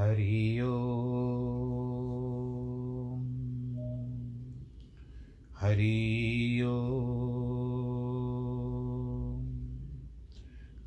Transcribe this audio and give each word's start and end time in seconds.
हरि 0.00 0.60
ओ 0.60 0.76
हरि 5.60 6.62
ओ 6.66 6.76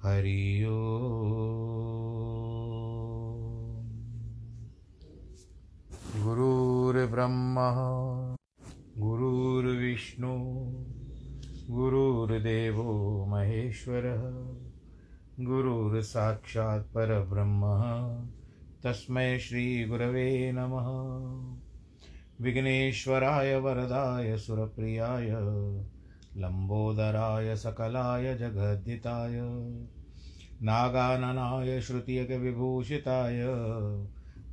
हरि 0.03 0.41
ओ 0.65 0.79
गुरुर्ब्रह्मा 6.23 7.69
गुरुर्विष्णु 8.97 10.33
गुरुर्देवो 11.77 12.89
महेश्वरः 13.31 14.23
गुरुर्साक्षात् 15.49 16.93
तस्मै 18.83 19.39
श्रीगुरवे 19.39 20.51
नमः। 20.51 20.85
विघ्नेश्वराय 22.41 23.55
वरदाय, 23.55 24.37
सुरप्रियाय, 24.37 25.29
लम्बोदराय, 26.37 27.55
सकलाय 27.55 28.37
जगद्दिताय 28.37 29.39
नागाननाय 30.61 31.81
श्रुतियकविभूषिताय 31.81 33.41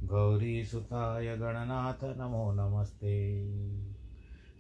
गौरीसुताय, 0.07 1.37
गणनाथ, 1.37 2.05
नमो 2.05 2.53
नमस्ते। 2.53 3.45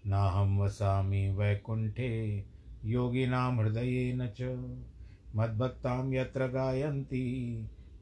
नाहं 0.06 0.58
वसामि 0.58 1.28
वैकुण्ठे, 1.28 2.44
योगिनां 2.84 3.58
हृदयेन 3.58 4.26
च, 4.26 4.42
मद्भक्तां 5.36 6.14
यत्र 6.14 6.46
गायन्ति 6.46 7.66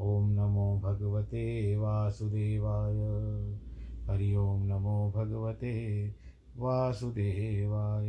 ॐ 0.00 0.30
नमो 0.30 0.80
भगवते 0.80 1.76
वासुदेवाय। 1.76 2.96
हरि 4.10 4.34
ओं 4.34 4.64
नमो 4.64 5.12
भगवते 5.16 6.08
वासुदेवाय। 6.56 8.06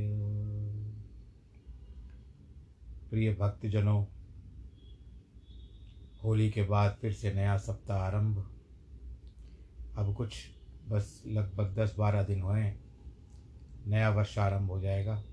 प्रिय 3.10 3.34
भक्तजनों, 3.34 4.06
होली 6.24 6.50
के 6.50 6.64
बाद 6.64 6.98
फिर 7.02 7.14
से 7.14 7.34
नया 7.34 7.58
सप्ताह 7.58 7.98
आरंभ। 7.98 8.52
अब 9.98 10.14
कुछ, 10.14 10.48
बस 10.90 11.24
लगभग 11.28 11.76
दस 11.76 11.96
बारह 12.00 12.24
दिन 12.24 12.42
हुए 12.42 12.74
नया 13.88 14.10
वर्ष 14.10 14.40
आरंभ 14.40 14.70
हो 14.70 14.82
जाएगा, 14.82 15.24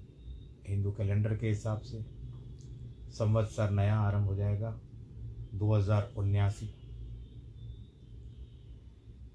हिंदू 0.68 0.92
कैलेंडर 0.92 1.36
के 1.36 1.48
हिसाब 1.48 1.78
से। 1.78 2.02
संवत्सर 3.10 3.70
नया 3.70 4.00
आरंभ 4.00 4.24
हो 4.24 4.34
जाएगा। 4.34 4.80
दो 5.58 5.74
हज़ार 5.74 6.12
उन्यासी। 6.16 6.66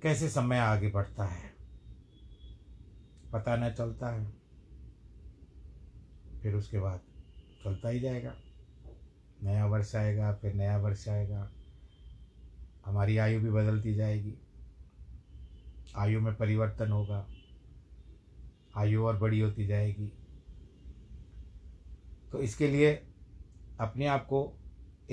कैसे 0.01 0.29
समय 0.29 0.57
आगे 0.57 0.89
बढ़ता 0.89 1.25
है? 1.25 1.53
पता 3.33 3.55
न 3.55 3.73
चलता 3.73 4.09
है। 4.09 4.33
फिर 6.41 6.55
उसके 6.55 6.79
बाद 6.79 6.99
चलता 7.63 7.89
ही 7.89 7.99
जाएगा। 7.99 8.35
नया 9.43 9.65
वर्ष 9.65 9.95
आएगा, 9.95 10.33
फिर 10.33 10.53
नया 10.53 10.77
वर्ष 10.77 11.09
आएगा। 11.09 11.51
हमारी 12.85 13.17
आयु 13.17 13.39
भी 13.39 13.49
बदलती 13.49 13.95
जाएगी। 13.95 14.37
आयु 15.95 16.21
में 16.21 16.35
परिवर्तन 16.35 16.91
होगा। 16.91 17.27
आयु 18.77 19.05
और 19.05 19.17
बड़ी 19.17 19.39
होती 19.39 19.67
जाएगी। 19.67 20.11
तो 22.31 22.39
इसके 22.39 22.67
लिए 22.67 22.93
अपने 23.79 24.05
आप 24.05 24.25
को 24.25 24.59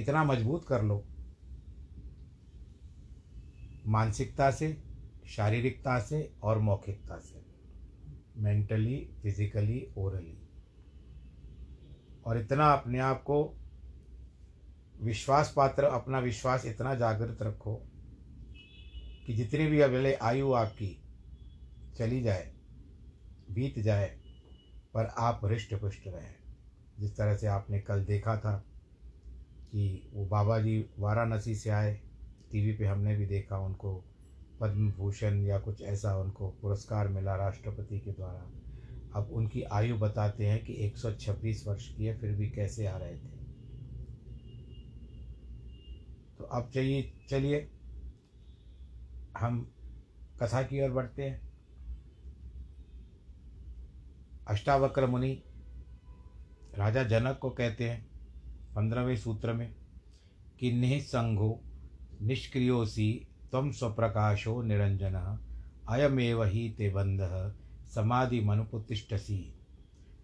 इतना 0.00 0.24
मज़बूत 0.24 0.66
कर 0.68 0.82
लो। 0.82 1.04
मानसिकता 3.86 4.50
से, 4.50 4.82
शारीरिकता 5.26 6.00
से 6.00 6.34
और 6.42 6.58
मौखिकता 6.58 7.18
से। 7.18 7.44
Mentally, 8.36 9.10
physically, 9.22 9.88
orally. 9.96 10.38
और 12.26 12.38
इतना 12.38 12.72
अपने 12.72 12.98
आप 12.98 13.22
को 13.22 13.56
विश्वास 15.02 15.54
पात्र, 15.56 15.84
अपना 15.84 16.18
विश्वास 16.18 16.66
इतना 16.66 16.94
जागृत 16.94 17.42
रखो 17.42 17.74
कि 19.26 19.34
जितनी 19.34 19.66
भी 19.66 19.80
अगले 19.80 20.14
आयु 20.14 20.52
आपकी 20.52 21.02
चली 21.98 22.20
जाए, 22.20 22.54
बीत 23.50 23.78
जाए, 23.78 24.20
पर 24.94 25.04
आप 25.04 25.40
हृष्ट 25.44 25.74
पुष्ट 25.74 26.06
रहें। 26.06 26.34
जिस 27.00 27.16
तरह 27.16 27.36
से 27.36 27.46
आपने 27.46 27.80
कल 27.80 28.04
देखा 28.04 28.36
था 28.36 28.64
कि 29.72 30.10
वो 30.12 30.26
बाबा 30.26 30.58
जी 30.58 30.86
वाराणसी 30.98 31.54
से 31.54 31.70
आए, 31.70 32.00
टीवी 32.52 32.72
पे 32.72 32.86
हमने 32.86 33.16
भी 33.16 33.26
देखा 33.26 33.58
उनको 33.58 34.04
पद्म 34.60 34.92
भूषण 34.92 35.42
या 35.42 35.58
कुछ 35.58 35.82
ऐसा 35.82 36.16
उनको 36.16 36.50
पुरस्कार 36.50 37.08
मिला 37.08 37.36
राष्ट्रपति 37.36 37.98
के 37.98 38.10
द्वारा। 38.10 38.50
अब 39.20 39.30
उनकी 39.32 39.62
आयु 39.62 39.96
बताते 39.96 40.46
हैं 40.46 40.64
कि 40.64 40.72
126 40.72 41.66
वर्ष 41.66 41.94
की 41.96 42.04
है, 42.04 42.18
फिर 42.18 42.32
भी 42.32 42.50
कैसे 42.50 42.86
आ 42.86 42.96
रहे 42.96 43.16
थे। 43.16 43.40
तो 46.38 46.44
अब 46.44 46.70
चाहिए 46.70 47.12
चलिए। 47.28 47.70
हम 49.38 49.72
कथा 50.42 50.62
की 50.62 50.84
ओर 50.84 50.90
बढ़ते 50.90 51.22
हैं। 51.22 51.50
अष्टावक्र 54.48 55.06
मुनि 55.06 55.42
राजा 56.78 57.02
जनक 57.02 57.38
को 57.42 57.50
कहते 57.50 57.90
हैं 57.90 58.09
पंद्रहवें 58.76 59.16
सूत्र 59.16 59.52
में 59.52 59.74
कि 60.60 60.72
निसंगो 60.72 61.60
निष्क्रियोसी 62.22 63.26
तम 63.52 63.70
स्वप्रकाशो 63.70 64.62
निरंजन 64.62 65.38
अयमेव 65.88 66.44
ही 66.44 66.70
ते 66.70 66.90
बंध 66.90 67.54
समाधि 67.94 68.40
मनुपुतिष्ठसी 68.40 69.54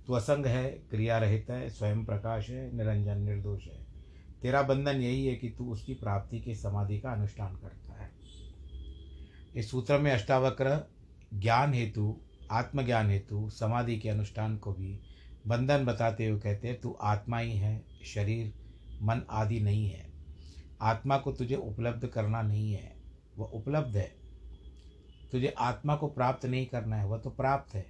तू 0.07 0.13
असंग 0.13 0.47
है 0.47 0.71
क्रिया 0.71 1.19
रहित 1.19 1.47
है, 1.51 1.71
स्वयं 1.71 2.05
प्रकाश 2.05 2.51
है 2.51 2.77
निरंजन 2.77 3.19
निर्दोष 3.19 3.67
है। 3.67 3.87
तेरा 4.43 4.63
बंधन 4.63 4.97
यही 4.97 5.27
है 5.27 5.35
कि 5.35 5.51
तू 5.51 5.73
उसकी 5.73 5.95
प्राप्ति 5.95 6.41
के 6.41 6.55
समाधि 6.55 6.99
का 6.99 7.11
अनुष्ठान 7.11 7.57
करता 7.57 7.93
है। 7.93 8.11
इस 9.57 9.71
सूत्र 9.71 9.99
में 9.99 10.13
अष्टावक्र, 10.13 10.91
ज्ञान 11.35 11.75
हेतु, 11.75 12.21
आत्मज्ञान 12.51 13.11
हेतु, 13.11 13.51
समाधि 13.51 13.99
के 13.99 14.09
अनुष्ठान 14.09 14.57
को 14.57 14.73
भी 14.73 15.01
बंधन 15.47 15.85
बताते 15.85 16.27
हुए 16.27 16.41
कहते 16.41 16.69
हैं, 16.69 16.81
तू 16.81 16.99
आत्मा 17.01 17.39
ही 17.39 17.57
है, 17.57 17.85
शरीर, 18.05 18.55
मन 19.03 19.23
आदि 19.31 19.61
नहीं 19.61 19.91
है। 19.91 20.13
आत्मा 20.81 21.19
को 21.19 21.33
तुझे 21.33 21.55
उपलब्ध 21.55 22.07
करना 22.07 22.43
नहीं 22.43 22.73
है। 22.73 22.97
वह 23.37 23.47
उपलब्ध 23.47 23.97
है। 23.97 24.17
तुझे 25.33 25.55
आत्मा 25.59 25.97
को 25.97 26.09
प्राप्त 26.09 26.47
नहीं 26.47 26.67
करना 26.67 26.97
है, 26.97 27.07
वह 27.07 27.19
तो 27.19 27.31
प्राप्त 27.31 27.75
है। 27.75 27.87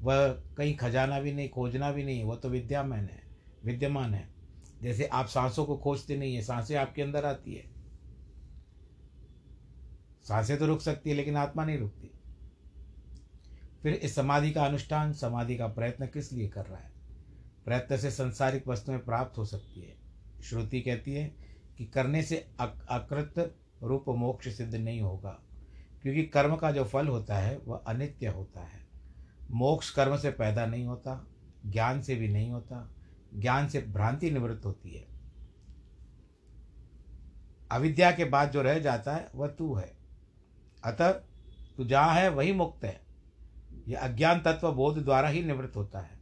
वह 0.00 0.28
कहीं 0.28 0.76
खजाना 0.76 1.20
भी 1.20 1.32
नहीं, 1.32 1.48
खोजना 1.48 1.92
भी 1.92 2.04
नहीं 2.04 2.24
वह 2.24 2.36
तो 2.36 2.48
विद्यामान 2.48 3.00
है, 3.00 3.22
विद्यमान 3.64 4.14
है। 4.14 4.28
जैसे 4.82 5.06
आप 5.06 5.26
सांसों 5.26 5.64
को 5.64 5.76
खोजते 5.76 6.16
नहीं 6.16 6.34
है, 6.34 6.42
साँसें 6.42 6.76
आपके 6.76 7.02
अंदर 7.02 7.24
आती 7.24 7.54
है। 7.54 7.64
साँसें 10.22 10.58
तो 10.58 10.66
रुक 10.66 10.80
सकती 10.80 11.10
है, 11.10 11.16
लेकिन 11.16 11.36
आत्मा 11.36 11.64
नहीं 11.64 11.78
रुकती। 11.78 12.19
फिर 13.82 13.94
इस 13.94 14.14
समाधि 14.14 14.50
का 14.50 14.64
अनुष्ठान, 14.64 15.12
समाधि 15.12 15.56
का 15.56 15.66
प्रयत्न 15.66 16.06
किस 16.06 16.32
लिए 16.32 16.48
कर 16.48 16.66
रहा 16.66 16.78
है? 16.78 16.90
प्रयत्न 17.64 17.96
से 17.96 18.10
संसारिक 18.10 18.68
वस्तुएँ 18.68 18.98
प्राप्त 18.98 19.38
हो 19.38 19.44
सकती 19.44 19.80
है। 19.80 19.96
श्रुति 20.42 20.80
कहती 20.80 21.14
है 21.14 21.34
कि 21.78 21.84
करने 21.84 22.22
से 22.22 22.36
अकृत 22.60 23.56
रूप 23.82 24.04
मोक्ष 24.08 24.48
सिद्ध 24.48 24.74
नहीं 24.74 25.00
होगा, 25.00 25.38
क्योंकि 26.02 26.22
कर्म 26.24 26.56
का 26.56 26.70
जो 26.70 26.84
फल 26.84 27.08
होता 27.08 27.38
है, 27.38 27.58
वह 27.58 27.82
अनित्य 27.86 28.26
होता 28.26 28.60
है। 28.60 28.86
मोक्ष 29.50 29.90
कर्म 29.90 30.16
से 30.16 30.30
पैदा 30.30 30.66
नहीं 30.66 30.84
होता, 30.84 31.26
ज्ञान 31.66 32.02
से 32.02 32.14
भी 32.14 32.28
नहीं 32.28 32.50
होता, 32.50 32.90
ज्ञान 33.34 33.68
से 33.68 33.80
भ्रांति 33.80 34.30
निवृत्त 34.30 34.66
होती 34.66 34.90
है। 34.90 35.06
अविद्या 37.72 38.10
के 38.12 38.24
बाद 38.24 38.50
जो 38.50 38.62
रह 38.62 38.78
जाता 38.78 39.14
है, 39.14 39.28
वह 39.34 39.48
तू 39.48 39.74
है। 39.74 39.92
अतः 40.84 41.12
तू 41.76 41.84
जहाँ 41.84 42.14
है, 42.14 42.28
वही 42.28 42.52
मुक्त 42.52 42.84
है। 42.84 43.09
यह 43.90 44.00
अज्ञान 44.00 44.40
तत्व 44.40 44.72
बोध 44.72 45.04
द्वारा 45.04 45.28
ही 45.28 45.44
निवृत्त 45.44 45.76
होता 45.76 46.00
है। 46.00 46.20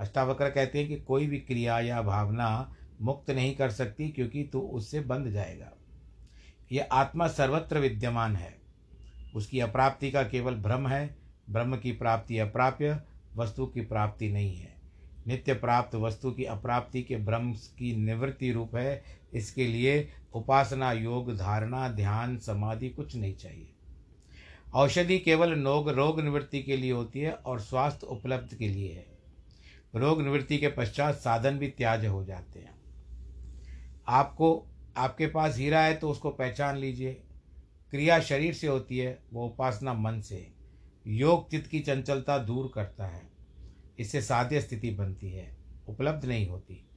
अष्टावक्र 0.00 0.50
कहते 0.50 0.78
हैं 0.78 0.88
कि 0.88 0.96
कोई 0.96 1.26
भी 1.26 1.38
क्रिया 1.38 1.80
या 1.80 2.02
भावना 2.02 2.76
मुक्त 3.02 3.30
नहीं 3.30 3.56
कर 3.56 3.70
सकती 3.70 4.08
क्योंकि 4.08 4.42
तू 4.52 4.60
उससे 4.60 5.00
बंध 5.00 5.26
जाएगा। 5.26 5.72
यह 6.72 6.88
आत्मा 6.92 7.28
सर्वत्र 7.28 7.78
विद्यमान 7.78 8.36
है। 8.36 8.58
उसकी 9.34 9.60
अप्राप्ति 9.60 10.10
का 10.10 10.22
केवल 10.22 10.54
भ्रम 10.54 10.88
है। 10.88 11.16
ब्रह्म 11.50 11.76
की 11.76 11.92
प्राप्ति 11.92 12.38
अप्राप्य, 12.38 13.00
वस्तु 13.36 13.66
की 13.66 13.80
प्राप्ति 13.80 14.30
नहीं 14.30 14.56
है। 14.56 14.74
नित्य 15.26 15.54
प्राप्त 15.54 15.94
वस्तु 15.94 16.32
की 16.32 16.44
अप्राप्ति 16.44 17.02
के 17.02 17.16
भ्रम 17.16 17.52
की 17.52 17.96
निवृत्ति 17.96 18.52
रूप 18.52 18.76
है। 18.76 19.04
इसके 19.34 19.66
लिए 19.66 20.08
उपासना, 20.34 20.92
योग, 20.92 21.36
धारणा, 21.36 21.88
ध्यान, 21.88 22.38
समाधि 22.38 22.88
कुछ 22.88 23.16
नहीं 23.16 23.34
चाहिए। 23.34 23.73
औषधि 24.74 25.18
केवल 25.18 25.50
नोग, 25.50 25.88
रोग 25.88 26.20
निवृत्ति 26.20 26.62
के 26.62 26.76
लिए 26.76 26.92
होती 26.92 27.20
है 27.20 27.32
और 27.32 27.60
स्वास्थ्य 27.60 28.06
उपलब्ध 28.06 28.54
के 28.54 28.68
लिए 28.68 28.92
है। 28.92 29.06
रोग 29.94 30.22
निवृत्ति 30.22 30.58
के 30.58 30.68
पश्चात 30.68 31.14
साधन 31.14 31.58
भी 31.58 31.68
त्याज 31.68 32.06
हो 32.06 32.24
जाते 32.24 32.60
हैं। 32.60 32.74
आपको, 34.08 34.66
आपके 34.96 35.26
पास 35.26 35.56
हीरा 35.56 35.80
है 35.80 35.94
तो 35.94 36.10
उसको 36.10 36.30
पहचान 36.30 36.76
लीजिए। 36.76 37.12
क्रिया 37.90 38.20
शरीर 38.20 38.54
से 38.54 38.66
होती 38.66 38.98
है, 38.98 39.18
वो 39.32 39.46
उपासना 39.46 39.94
मन 39.94 40.20
से। 40.20 40.52
योग 41.06 41.50
चित्त 41.50 41.70
की 41.70 41.80
चंचलता 41.80 42.38
दूर 42.38 42.72
करता 42.74 43.06
है। 43.06 43.22
इससे 43.98 44.22
साध्य 44.22 44.60
स्थिति 44.60 44.90
बनती 44.90 45.30
है, 45.30 45.56
उपलब्ध 45.88 46.24
नहीं 46.24 46.48
होती। 46.48 46.88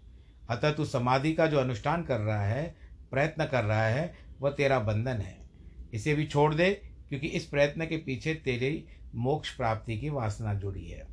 अतः 0.50 0.71
तू 0.71 0.85
समाधि 0.85 1.33
का 1.33 1.47
जो 1.47 1.59
अनुष्ठान 1.59 2.03
कर 2.03 2.19
रहा 2.19 2.45
है, 2.45 2.75
प्रयत्न 3.12 3.45
कर 3.45 3.63
रहा 3.63 3.88
है, 3.88 4.15
वह 4.39 4.51
तेरा 4.51 4.80
बंधन 4.80 5.18
है। 5.18 5.50
इसे 5.94 6.15
भी 6.15 6.27
छोड़ 6.27 6.56
दे 6.56 6.87
क्योंकि 7.09 7.27
इस 7.27 7.45
प्रयत्न 7.45 7.86
के 7.86 7.98
पीछे 7.98 8.33
तेरी 8.33 8.86
मोक्ष 9.15 9.56
प्राप्ति 9.56 10.00
की 10.00 10.09
वासना 10.09 10.54
जुड़ी 10.54 10.88
है। 10.88 11.07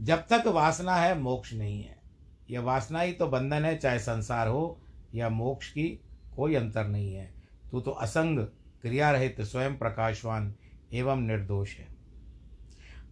जब 0.00 0.16
तक 0.16 0.44
वासना 0.46 0.96
है, 0.96 1.18
मोक्ष 1.18 1.52
नहीं 1.52 1.82
है। 1.82 1.96
यह 2.50 2.60
वासना 2.60 3.00
ही 3.00 3.12
तो 3.12 3.26
बंधन 3.26 3.64
है, 3.64 3.76
चाहे 3.76 3.98
संसार 3.98 4.48
हो 4.48 4.80
या 5.14 5.28
मोक्ष 5.28 5.70
की 5.70 6.00
कोई 6.36 6.54
अंतर 6.54 6.86
नहीं 6.86 7.14
है। 7.14 7.34
तू 7.70 7.80
तो 7.80 7.90
असंग 7.90 8.38
क्रिया 8.82 9.10
रहित 9.10 9.40
स्वयं 9.40 9.78
प्रकाशवान 9.78 10.54
एवं 10.92 11.20
निर्दोष 11.20 11.76
है। 11.76 11.86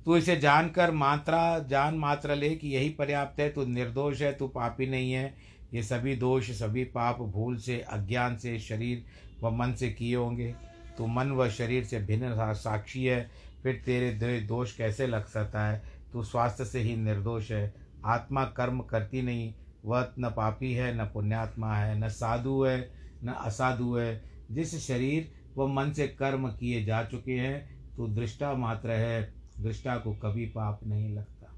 तू 0.05 0.17
इसे 0.17 0.37
जानकर 0.37 0.91
मात्रा, 0.91 1.59
जान 1.59 1.95
मात्रा 1.95 2.35
ले 2.35 2.57
कि 2.57 2.69
यही 2.69 2.89
पर्याप्त 2.89 3.41
है, 3.41 3.51
तू 3.51 3.67
निर्दोष 3.67 4.23
है, 4.23 4.33
तू 4.33 4.49
पापी 4.49 4.87
नहीं 4.87 5.13
है। 5.13 5.35
ये 5.75 5.83
सभी 5.83 6.17
दोष, 6.17 6.51
सभी 6.51 6.85
पाप 6.85 7.19
भूल 7.19 7.57
से, 7.57 7.81
अज्ञान 7.81 8.37
से, 8.37 8.59
शरीर 8.59 9.05
व 9.43 9.51
मन 9.51 9.75
से 9.75 9.91
किए 9.91 10.17
होंगे। 10.17 10.55
तू 11.01 11.07
मन 11.07 11.31
व 11.31 11.49
शरीर 11.49 11.85
से 11.85 12.01
भिन्न 12.01 12.55
साक्षी 12.55 13.05
है, 13.05 13.31
फिर 13.63 13.83
तेरे 13.87 14.41
दोष 14.41 14.77
कैसे 14.77 15.07
लग 15.07 15.27
सकता 15.27 15.67
है? 15.67 15.83
तू 16.13 16.23
स्वास्थ्य 16.23 16.65
से 16.65 16.81
ही 16.81 16.97
निर्दोष 16.97 17.51
है। 17.51 17.75
आत्मा 18.05 18.45
कर्म 18.45 18.81
करती 18.81 19.23
नहीं, 19.23 19.55
वह 19.85 20.13
न 20.19 20.31
पापी 20.37 20.73
है, 20.73 21.03
न 21.03 21.05
पुण्यात्मा 21.05 21.77
है, 21.77 21.99
न 21.99 22.09
साधु 22.09 22.65
है, 22.65 22.91
न 23.25 23.29
असाधु 23.29 23.97
है। 23.97 24.25
जिस 24.51 24.87
शरीर 24.87 25.33
व 25.57 25.67
मन 25.67 25.93
से 25.93 26.09
कर्म 26.09 26.49
किए 26.49 26.85
जा 26.85 27.05
चुके 27.05 27.33
हैं, 27.33 27.89
तू 27.97 28.09
दृष्टा 28.09 28.55
मात्र 28.55 28.91
है। 28.91 29.35
दृष्टा 29.61 29.97
को 29.97 30.15
कभी 30.15 30.47
पाप 30.47 30.81
नहीं 30.87 31.15
लगता। 31.15 31.55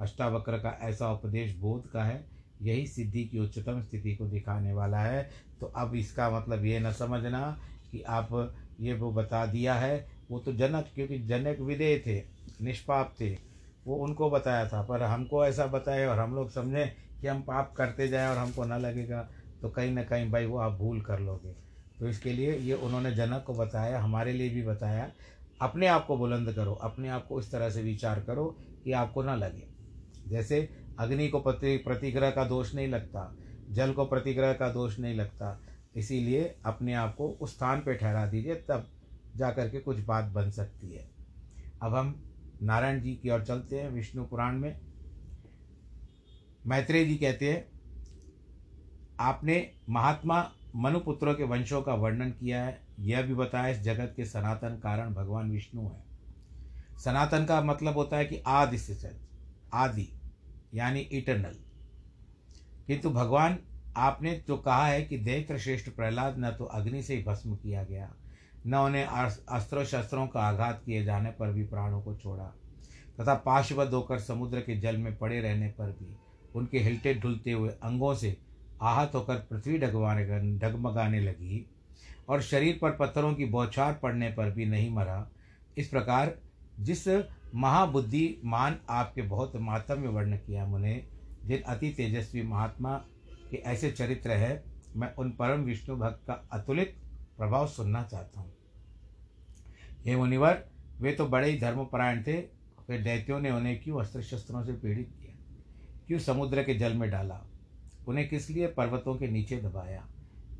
अष्टावक्र 0.00 0.58
का 0.58 0.78
ऐसा 0.82 1.12
उपदेश 1.12 1.56
बोध 1.56 1.90
का 1.90 2.04
है। 2.04 2.24
यही 2.62 2.86
सिद्धि 2.86 3.24
की 3.24 3.38
उच्चतम 3.38 3.82
स्थिति 3.82 4.16
को 4.16 4.26
दिखाने 4.26 4.72
वाला 4.72 4.98
है। 4.98 5.30
तो 5.60 5.66
अब 5.66 5.94
इसका 5.94 6.30
मतलब 6.30 6.64
ये 6.64 6.80
न 6.80 6.92
समझना 6.92 7.60
कि 7.92 8.02
आप 8.02 8.52
ये 8.80 8.94
वो 8.94 9.12
बता 9.12 9.44
दिया 9.46 9.74
है, 9.74 10.06
वो 10.30 10.38
तो 10.38 10.52
जनक, 10.52 10.90
क्योंकि 10.94 11.18
जनक 11.18 11.60
विदेह 11.60 12.02
थे, 12.06 12.22
निष्पाप 12.60 13.14
थे, 13.20 13.30
वो 13.86 13.96
उनको 13.96 14.30
बताया 14.30 14.66
था। 14.68 14.82
पर 14.82 15.02
हमको 15.02 15.44
ऐसा 15.46 15.66
बताए 15.66 16.06
और 16.06 16.18
हम 16.18 16.34
लोग 16.34 16.50
समझें 16.50 16.88
कि 17.20 17.26
हम 17.26 17.42
पाप 17.42 17.72
करते 17.76 18.08
जाएँ 18.08 18.28
और 18.30 18.36
हमको 18.36 18.64
ना 18.64 18.78
लगेगा 18.78 19.28
तो 19.62 19.68
कहीं 19.68 19.90
ना 19.92 20.02
कहीं 20.02 20.30
भाई 20.30 20.46
वो 20.46 20.58
आप 20.58 20.72
भूल 20.72 21.00
कर 21.00 21.20
लोगे। 21.20 21.52
तो 21.98 22.08
इसके 22.08 22.32
लिए 22.32 22.54
ये 22.54 22.74
उन्होंने 22.74 23.12
जनक 23.14 23.44
को 23.46 23.54
बताया, 23.54 24.00
हमारे 24.00 24.32
लिए 24.32 24.50
भी 24.50 24.62
बताया। 24.62 25.10
अपने 25.60 25.86
आप 25.86 26.06
को 26.06 26.16
बुलंद 26.16 26.52
करो, 26.52 26.74
अपने 26.74 27.08
आप 27.08 27.26
को 27.26 27.40
इस 27.40 27.50
तरह 27.52 27.70
से 27.70 27.82
विचार 27.82 28.20
करो 28.20 28.46
कि 28.84 28.92
आपको 28.92 29.22
ना 29.22 29.34
लगे। 29.34 29.66
जैसे 30.26 30.68
अग्नि 30.98 31.28
को 31.28 31.40
प्रति, 31.40 31.76
प्रतिग्रह 31.76 32.30
का 32.30 32.44
दोष 32.44 32.74
नहीं 32.74 32.88
लगता, 32.88 33.36
जल 33.68 33.92
को 33.92 34.04
प्रतिग्रह 34.04 34.52
का 34.52 34.68
दोष 34.68 34.98
नहीं 34.98 35.14
लगता 35.14 35.60
इसीलिए 35.94 36.54
अपने 36.64 36.94
आप 36.94 37.14
को 37.16 37.28
उस 37.30 37.54
स्थान 37.56 37.80
पर 37.80 37.94
ठहरा 37.94 38.26
दीजिए, 38.26 38.54
तब 38.54 38.88
जा 39.36 39.50
कर 39.50 39.68
के 39.68 39.80
कुछ 39.80 39.98
बात 39.98 40.24
बन 40.24 40.50
सकती 40.50 40.92
है। 40.92 41.08
अब 41.82 41.94
हम 41.94 42.14
नारायण 42.62 43.00
जी 43.00 43.14
की 43.14 43.30
ओर 43.30 43.44
चलते 43.44 43.80
हैं 43.80 43.90
विष्णु 43.90 44.24
पुराण 44.24 44.58
में। 44.58 44.80
मैत्रेय 46.66 47.04
जी 47.04 47.16
कहते 47.16 47.52
हैं, 47.52 47.64
आपने 49.20 49.70
महात्मा 49.88 50.50
मनुपुत्रों 50.76 51.34
के 51.34 51.44
वंशों 51.44 51.82
का 51.82 51.94
वर्णन 51.94 52.30
किया 52.30 52.62
है, 52.64 52.80
यह 53.00 53.22
भी 53.22 53.34
बताया 53.34 53.68
इस 53.68 53.80
जगत 53.80 54.12
के 54.16 54.24
सनातन 54.24 54.78
कारण 54.78 55.14
भगवान 55.14 55.50
विष्णु 55.50 55.82
है। 55.82 56.98
सनातन 57.04 57.44
का 57.44 57.60
मतलब 57.62 57.94
होता 57.94 58.16
है 58.16 58.24
कि 58.24 58.42
आदि 58.46 58.78
से 58.78 59.10
आदि, 59.74 60.08
यानी 60.74 61.00
इटरनल 61.00 61.56
किंतु 62.86 63.10
भगवान 63.10 63.58
आपने 63.96 64.32
तो 64.38 64.56
कहा 64.56 64.86
है 64.86 65.02
कि 65.02 65.18
दैत्र 65.18 65.58
श्रेष्ठ 65.58 65.88
प्रहलाद 65.90 66.36
न 66.38 66.50
तो 66.50 66.64
अग्नि 66.64 67.02
से 67.02 67.14
ही 67.14 67.22
भस्म 67.22 67.56
किया 67.56 67.82
गया, 67.84 68.10
न 68.66 68.74
उन्हें 68.76 69.04
अस्त्रों 69.04 69.84
शस्त्रों 69.84 70.26
का 70.26 70.40
आघात 70.40 70.82
किए 70.86 71.04
जाने 71.04 71.30
पर 71.30 71.52
भी 71.52 71.64
प्राणों 71.64 72.00
को 72.02 72.14
छोड़ा, 72.14 72.44
तथा 73.20 73.34
पाशवद 73.36 73.94
होकर 73.94 74.18
समुद्र 74.18 74.60
के 74.60 74.78
जल 74.80 74.96
में 74.96 75.16
पड़े 75.18 75.40
रहने 75.40 75.68
पर 75.70 75.90
भी 75.92 76.14
उनके 76.54 76.78
हिलते 76.78 77.14
ढुलते 77.14 77.52
हुए 77.52 77.70
अंगों 77.70 78.14
से 78.14 78.36
आहत 78.82 79.14
होकर 79.14 79.36
पृथ्वी 79.50 79.78
डगवाने 79.78 80.24
डगमगाने 80.58 81.20
लगी 81.20 81.64
और 82.28 82.42
शरीर 82.42 82.78
पर 82.82 82.90
पत्थरों 82.90 83.34
की 83.34 83.44
बौछार 83.46 83.92
पड़ने 83.92 84.30
पर 84.30 84.50
भी 84.50 84.66
नहीं 84.66 84.90
मरा। 84.90 85.26
इस 85.78 85.88
प्रकार 85.88 86.34
जिस 86.80 87.06
महाबुद्धिमान 87.54 88.78
आपके 88.90 89.22
बहुत 89.22 89.56
मातम्य 89.56 90.08
वर्ण 90.08 90.36
किया 90.36 90.66
मुने, 90.66 90.94
जिन 91.44 91.62
अति 91.62 91.90
तेजस्वी 91.90 92.42
महात्मा 92.42 93.00
के 93.50 93.56
ऐसे 93.56 93.90
चरित्र 93.90 94.30
है, 94.30 94.64
मैं 94.96 95.14
उन 95.14 95.30
परम 95.30 95.60
विष्णु 95.60 95.96
भक्त 95.96 96.26
का 96.26 96.32
अतुलित 96.52 96.96
प्रभाव 97.38 97.66
सुनना 97.66 98.02
चाहता 98.02 98.40
हूँ। 98.40 98.54
हे 100.06 100.16
मुनिवर, 100.16 100.68
वे 101.00 101.12
तो 101.12 101.26
बड़े 101.26 101.50
ही 101.50 101.60
धर्मपरायण 101.60 102.22
थे, 102.22 102.42
फिर 102.86 103.02
दैत्यों 103.02 103.40
ने 103.40 103.50
उन्हें 103.50 103.82
क्यों 103.82 104.00
अस्त्र 104.00 104.22
शस्त्रों 104.22 104.64
से 104.64 104.72
पीड़ित 104.72 105.14
किया? 105.20 105.38
क्यों 106.06 106.18
समुद्र 106.18 106.62
के 106.62 106.74
जल 106.74 106.94
में 106.94 107.10
डाला? 107.10 107.42
उन्हें 108.08 108.28
किस 108.28 108.50
लिए 108.50 108.66
पर्वतों 108.66 109.14
के 109.14 109.28
नीचे 109.28 109.56
दबाया? 109.56 110.08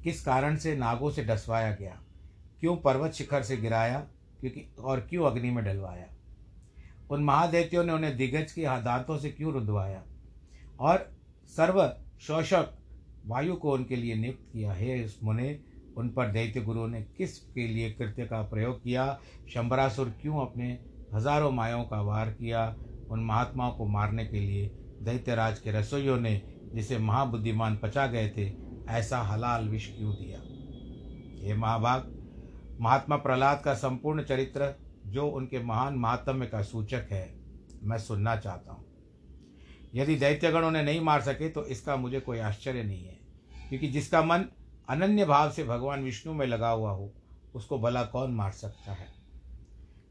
किस 0.04 0.24
कारण 0.24 0.56
से 0.56 0.76
नागों 0.76 1.10
से 1.10 1.24
डसवाया 1.24 1.74
गया? 1.74 2.02
क्यों 2.60 2.76
पर्वत 2.76 3.12
शिखर 3.12 3.42
से 3.42 3.56
गिराया? 3.56 4.00
क्योंकि, 4.40 4.74
और 4.78 5.00
क्यों 5.00 5.26
अग्नि 5.26 5.50
में 5.50 5.64
डलवाया? 5.64 6.06
उन 7.10 7.24
महादेवतियों 7.24 7.84
ने 7.84 7.92
उन्हें 7.92 8.16
दिग्गज 8.16 8.52
के 8.52 8.62
दांतों 8.62 9.18
से 9.18 9.30
क्यों 9.30 9.52
रुदवाया 9.52 10.04
और 10.80 11.16
सर्व 11.48 11.96
शोषक 12.20 12.79
वायु 13.26 13.54
को 13.54 13.72
उनके 13.72 13.96
लिए 13.96 14.14
नियुक्त 14.14 14.52
किया 14.52 14.72
है। 14.72 15.04
उस 15.04 15.18
मुने, 15.22 15.58
उन 15.96 16.08
पर 16.08 16.28
दैत्य 16.28 16.60
गुरु 16.60 16.86
ने 16.86 17.02
किस 17.02 17.38
के 17.38 17.66
लिए 17.68 17.90
कृत्य 17.90 18.24
का 18.24 18.42
प्रयोग 18.42 18.82
किया? 18.82 19.20
शंबरासुर 19.54 20.14
क्यों 20.22 20.40
अपने 20.40 20.78
हज़ारों 21.14 21.50
मायों 21.50 21.84
का 21.84 22.00
वार 22.00 22.30
किया? 22.30 22.76
उन 23.10 23.20
महात्माओं 23.20 23.72
को 23.72 23.86
मारने 23.86 24.26
के 24.26 24.40
लिए 24.40 24.70
दैत्यराज 25.02 25.58
के 25.58 25.70
रसोइयों 25.70 26.20
ने 26.20 26.42
जिसे 26.74 26.98
महाबुद्धिमान 26.98 27.76
पचा 27.76 28.06
गए 28.06 28.28
थे, 28.28 28.52
ऐसा 28.88 29.18
हलाल 29.18 29.68
विष 29.68 29.86
क्यों 29.96 30.14
दिया? 30.14 30.38
ये 31.48 31.54
महाभाग, 31.54 32.12
महात्मा 32.80 33.16
प्रहलाद 33.16 33.62
का 33.64 33.74
संपूर्ण 33.74 34.22
चरित्र, 34.22 34.74
जो 35.06 35.26
उनके 35.26 35.62
महान 35.62 35.94
महात्म्य 35.94 36.46
का 36.46 36.62
सूचक 36.62 37.06
है, 37.10 37.34
मैं 37.82 37.98
सुनना 37.98 38.36
चाहता 38.36 38.72
हूँ। 38.72 38.84
यदि 39.94 40.16
दैत्यगण 40.16 40.64
उन्हें 40.64 40.82
नहीं 40.82 41.00
मार 41.00 41.20
सके 41.20 41.48
तो 41.48 41.64
इसका 41.64 41.96
मुझे 41.96 42.20
कोई 42.20 42.38
आश्चर्य 42.38 42.82
नहीं 42.82 43.04
है। 43.04 43.18
क्योंकि 43.68 43.88
जिसका 43.88 44.22
मन 44.22 44.44
अनन्य 44.88 45.24
भाव 45.24 45.50
से 45.50 45.64
भगवान 45.64 46.02
विष्णु 46.04 46.32
में 46.32 46.46
लगा 46.46 46.70
हुआ 46.70 46.90
हो, 46.90 47.12
उसको 47.54 47.78
भला 47.78 48.02
कौन 48.02 48.30
मार 48.30 48.52
सकता 48.52 48.92
है? 48.92 49.06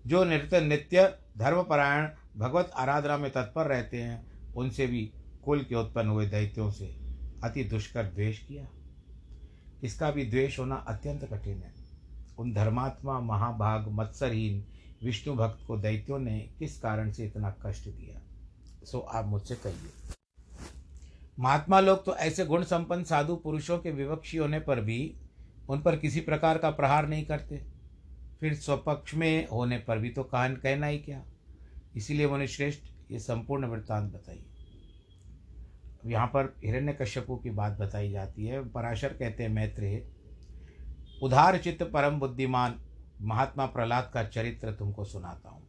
जो 0.07 0.23
नित्य 0.23 0.61
नित्य 0.61 1.17
धर्मपरायण 1.37 2.09
भगवत 2.37 2.71
आराधना 2.75 3.17
में 3.17 3.31
तत्पर 3.31 3.65
रहते 3.65 4.01
हैं, 4.01 4.27
उनसे 4.53 4.87
भी 4.87 5.11
कुल 5.45 5.63
के 5.63 5.75
उत्पन्न 5.75 6.07
हुए 6.07 6.27
दैत्यों 6.27 6.71
से 6.71 6.99
अति 7.43 7.63
दुष्कर 7.63 8.03
द्वेष 8.03 8.39
किया। 8.39 8.67
इसका 9.83 10.11
भी 10.11 10.25
द्वेष 10.25 10.59
होना 10.59 10.75
अत्यंत 10.75 11.25
कठिन 11.25 11.57
है। 11.57 11.73
उन 12.37 12.53
धर्मात्मा, 12.53 13.19
महाभाग, 13.19 13.87
मत्सरहीन 13.87 14.65
विष्णु 15.05 15.35
भक्त 15.35 15.67
को 15.67 15.77
दैत्यों 15.77 16.19
ने 16.19 16.49
किस 16.59 16.79
कारण 16.79 17.11
से 17.11 17.25
इतना 17.25 17.55
कष्ट 17.65 17.83
दिया? 17.83 18.21
सो 18.91 18.99
आप 18.99 19.25
मुझसे 19.25 19.55
कहिए। 19.55 19.91
महात्मा 21.39 21.79
लोग 21.79 22.03
तो 22.05 22.15
ऐसे 22.17 22.45
गुण 22.45 22.63
संपन्न 22.63 23.03
साधु 23.03 23.35
पुरुषों 23.35 23.77
के 23.79 23.91
विवक्षी 23.91 24.37
होने 24.37 24.59
पर 24.59 24.81
भी 24.81 24.99
उन 25.69 25.81
पर 25.81 25.95
किसी 25.97 26.21
प्रकार 26.21 26.57
का 26.57 26.69
प्रहार 26.71 27.07
नहीं 27.07 27.25
करते। 27.25 27.61
फिर 28.39 28.53
स्वपक्ष 28.55 29.13
में 29.13 29.47
होने 29.47 29.77
पर 29.77 29.99
भी 29.99 30.09
तो 30.09 30.23
कहन 30.25 30.55
कहना 30.55 30.87
ही 30.87 30.97
क्या। 30.99 31.23
इसीलिए 31.95 32.25
उन्हें 32.25 32.47
श्रेष्ठ 32.47 33.11
ये 33.11 33.19
संपूर्ण 33.19 33.67
वृत्तांत 33.67 34.11
बताइए। 34.13 34.45
अब 36.03 36.11
यहाँ 36.11 36.27
पर 36.27 36.53
हिरण्य 36.63 36.93
कश्यपु 36.93 37.35
की 37.35 37.49
बात 37.51 37.77
बताई 37.79 38.11
जाती 38.11 38.45
है। 38.45 38.63
पराशर 38.69 39.13
कहते 39.13 39.43
हैं 39.43 39.49
मैत्रेय 39.49 40.03
उधार 41.23 41.57
चित्त 41.57 41.83
परम 41.83 42.19
बुद्धिमान 42.19 42.79
महात्मा 43.21 43.65
प्रहलाद 43.67 44.11
का 44.13 44.23
चरित्र 44.25 44.71
तुमको 44.73 45.05
सुनाता 45.05 45.49
हूँ। 45.49 45.67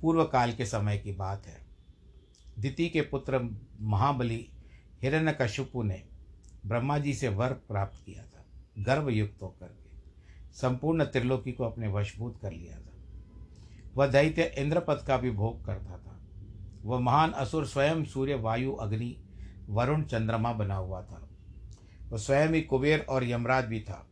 पूर्व 0.00 0.24
काल 0.24 0.52
के 0.52 0.66
समय 0.66 0.98
की 0.98 1.12
बात 1.14 1.46
है। 1.46 1.63
दिति 2.58 2.88
के 2.88 3.00
पुत्र 3.00 3.58
महाबली 3.80 4.48
हिरण्यकश्यपु 5.02 5.82
ने 5.82 6.02
ब्रह्मा 6.66 6.98
जी 6.98 7.14
से 7.14 7.28
वर 7.28 7.52
प्राप्त 7.52 8.04
किया 8.06 8.22
था 8.22 8.44
गर्भ 8.78 9.08
युक्त 9.08 9.42
होकर 9.42 9.66
के, 9.66 9.96
संपूर्ण 10.52 11.04
त्रिलोकी 11.04 11.52
को 11.52 11.64
अपने 11.64 11.88
वशभूत 11.88 12.38
कर 12.42 12.52
लिया 12.52 12.78
था। 12.78 12.92
वह 13.96 14.06
दैत्य 14.06 14.54
इंद्रपद 14.58 15.04
का 15.06 15.16
भी 15.16 15.30
भोग 15.30 15.64
करता 15.64 15.98
था। 15.98 16.20
वह 16.82 16.98
महान 16.98 17.30
असुर 17.30 17.66
स्वयं 17.66 18.04
सूर्य, 18.04 18.34
वायु, 18.34 18.72
अग्नि, 18.72 19.16
वरुण, 19.68 20.02
चंद्रमा 20.02 20.52
बना 20.52 20.74
हुआ 20.74 21.02
था। 21.02 21.28
वह 22.10 22.18
स्वयं 22.18 22.48
ही 22.48 22.62
कुबेर 22.62 23.06
और 23.08 23.24
यमराज 23.24 23.64
भी 23.64 23.80
था। 23.80 24.06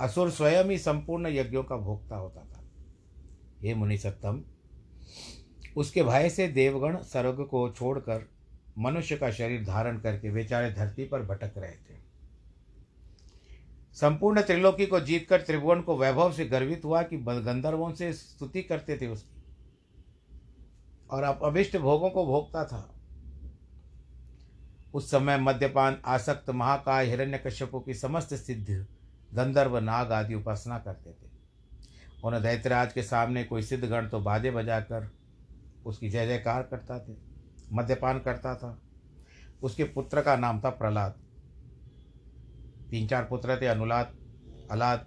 असुर 0.00 0.30
स्वयं 0.30 0.64
ही 0.64 0.78
संपूर्ण 0.78 1.26
यज्ञों 1.26 1.64
का 1.64 1.76
भोगता 1.76 2.16
होता 2.16 2.40
था। 2.40 2.64
हे 3.62 3.74
मुनि 3.74 3.98
सत्तम 3.98 4.42
उसके 5.76 6.02
भय 6.02 6.30
से 6.30 6.48
देवगण 6.48 6.96
स्वर्ग 6.96 7.44
को 7.44 7.70
छोड़कर 7.70 8.28
मनुष्य 8.78 9.16
का 9.16 9.30
शरीर 9.30 9.64
धारण 9.64 9.98
करके 9.98 10.30
बेचारे 10.30 10.72
धरती 10.72 11.04
पर 11.04 11.22
भटक 11.22 11.52
रहे 11.58 11.72
थे। 11.72 12.00
संपूर्ण 13.94 14.42
त्रिलोकी 14.42 14.86
को 14.86 15.00
जीतकर 15.00 15.40
त्रिभुवन 15.40 15.80
को 15.80 15.96
वैभव 15.96 16.32
से 16.32 16.44
गर्वित 16.44 16.84
हुआ 16.84 17.02
कि 17.02 17.16
गंधर्वों 17.16 17.92
से 17.92 18.12
स्तुति 18.12 18.62
करते 18.62 18.96
थे 18.96 19.06
उसकी। 19.06 19.42
और 21.10 21.22
अब 21.22 21.40
अभिष्ट 21.42 21.76
भोगों 21.76 22.10
को 22.10 22.26
भोगता 22.26 22.64
था। 22.64 22.94
उस 24.94 25.10
समय 25.10 25.38
मद्यपान, 25.38 26.02
आसक्त, 26.04 26.50
महाकाय, 26.50 27.06
हिरण्यकश्यपों 27.06 27.80
की 27.80 27.94
समस्त 27.94 28.34
सिद्ध 28.34 28.86
गंधर्व 29.34 29.78
नाग 29.78 30.12
आदि 30.12 30.34
उपासना 30.34 30.78
करते 30.78 31.10
थे। 31.10 31.30
उन्हें 32.24 32.42
दैत्यराज 32.42 32.92
के 32.92 33.02
सामने 33.02 33.44
कोई 33.44 33.62
सिद्ध 33.62 33.84
गण 33.84 34.08
तो 34.08 34.20
बाजे 34.20 34.50
बजाकर 34.50 35.21
उसकी 35.86 36.10
जय 36.10 36.26
जयकार 36.26 36.62
करता 36.62 36.98
थे, 36.98 37.16
मद्यपान 37.72 38.18
करता 38.18 38.54
था। 38.54 38.78
उसके 39.62 39.84
पुत्र 39.84 40.22
का 40.22 40.36
नाम 40.36 40.60
था 40.60 40.70
प्रहलाद। 40.70 41.20
तीन 42.90 43.06
चार 43.08 43.24
पुत्र 43.24 43.60
थे, 43.60 43.66
अनुलाद, 43.66 44.14
अलाद, 44.70 45.06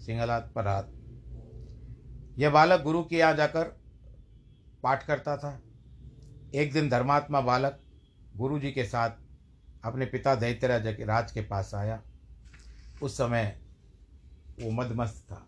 सिंहलाद, 0.00 0.50
प्रहलाद। 0.54 0.94
यह 2.38 2.50
बालक 2.50 2.82
गुरु 2.82 3.02
के 3.04 3.16
यहाँ 3.16 3.34
जाकर 3.34 3.64
पाठ 4.82 5.06
करता 5.06 5.36
था। 5.36 5.60
एक 6.54 6.72
दिन 6.72 6.88
धर्मात्मा 6.88 7.40
बालक 7.40 7.80
गुरु 8.36 8.58
जी 8.58 8.72
के 8.72 8.84
साथ 8.84 9.10
अपने 9.84 10.06
पिता 10.06 10.34
दैत्यराज 10.34 10.86
राज 11.00 11.32
के 11.32 11.40
पास 11.40 11.74
आया। 11.74 12.02
उस 13.02 13.16
समय 13.16 13.60
वो 14.62 14.70
मदमस्त 14.70 15.26
था, 15.32 15.46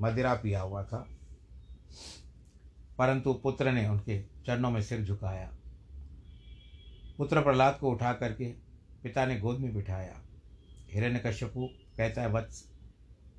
मदिरा 0.00 0.34
पिया 0.34 0.60
हुआ 0.60 0.84
था। 0.84 1.08
परंतु 3.02 3.32
पुत्र 3.32 3.72
ने 3.72 3.88
उनके 3.88 4.22
चरणों 4.22 4.70
में 4.70 4.82
सिर 4.82 5.02
झुकाया। 5.02 5.52
पुत्र 7.18 7.42
प्रहलाद 7.42 7.78
को 7.80 7.90
उठा 7.90 8.12
करके 8.12 8.46
पिता 9.02 9.26
ने 9.26 9.40
गोद 9.40 9.58
में 9.58 9.74
बिठाया। 9.74 10.22
हिरण्य 10.90 11.22
कश्यपु 11.26 11.70
कहता 11.96 12.22
है, 12.22 12.30
वत्स, 12.30 12.72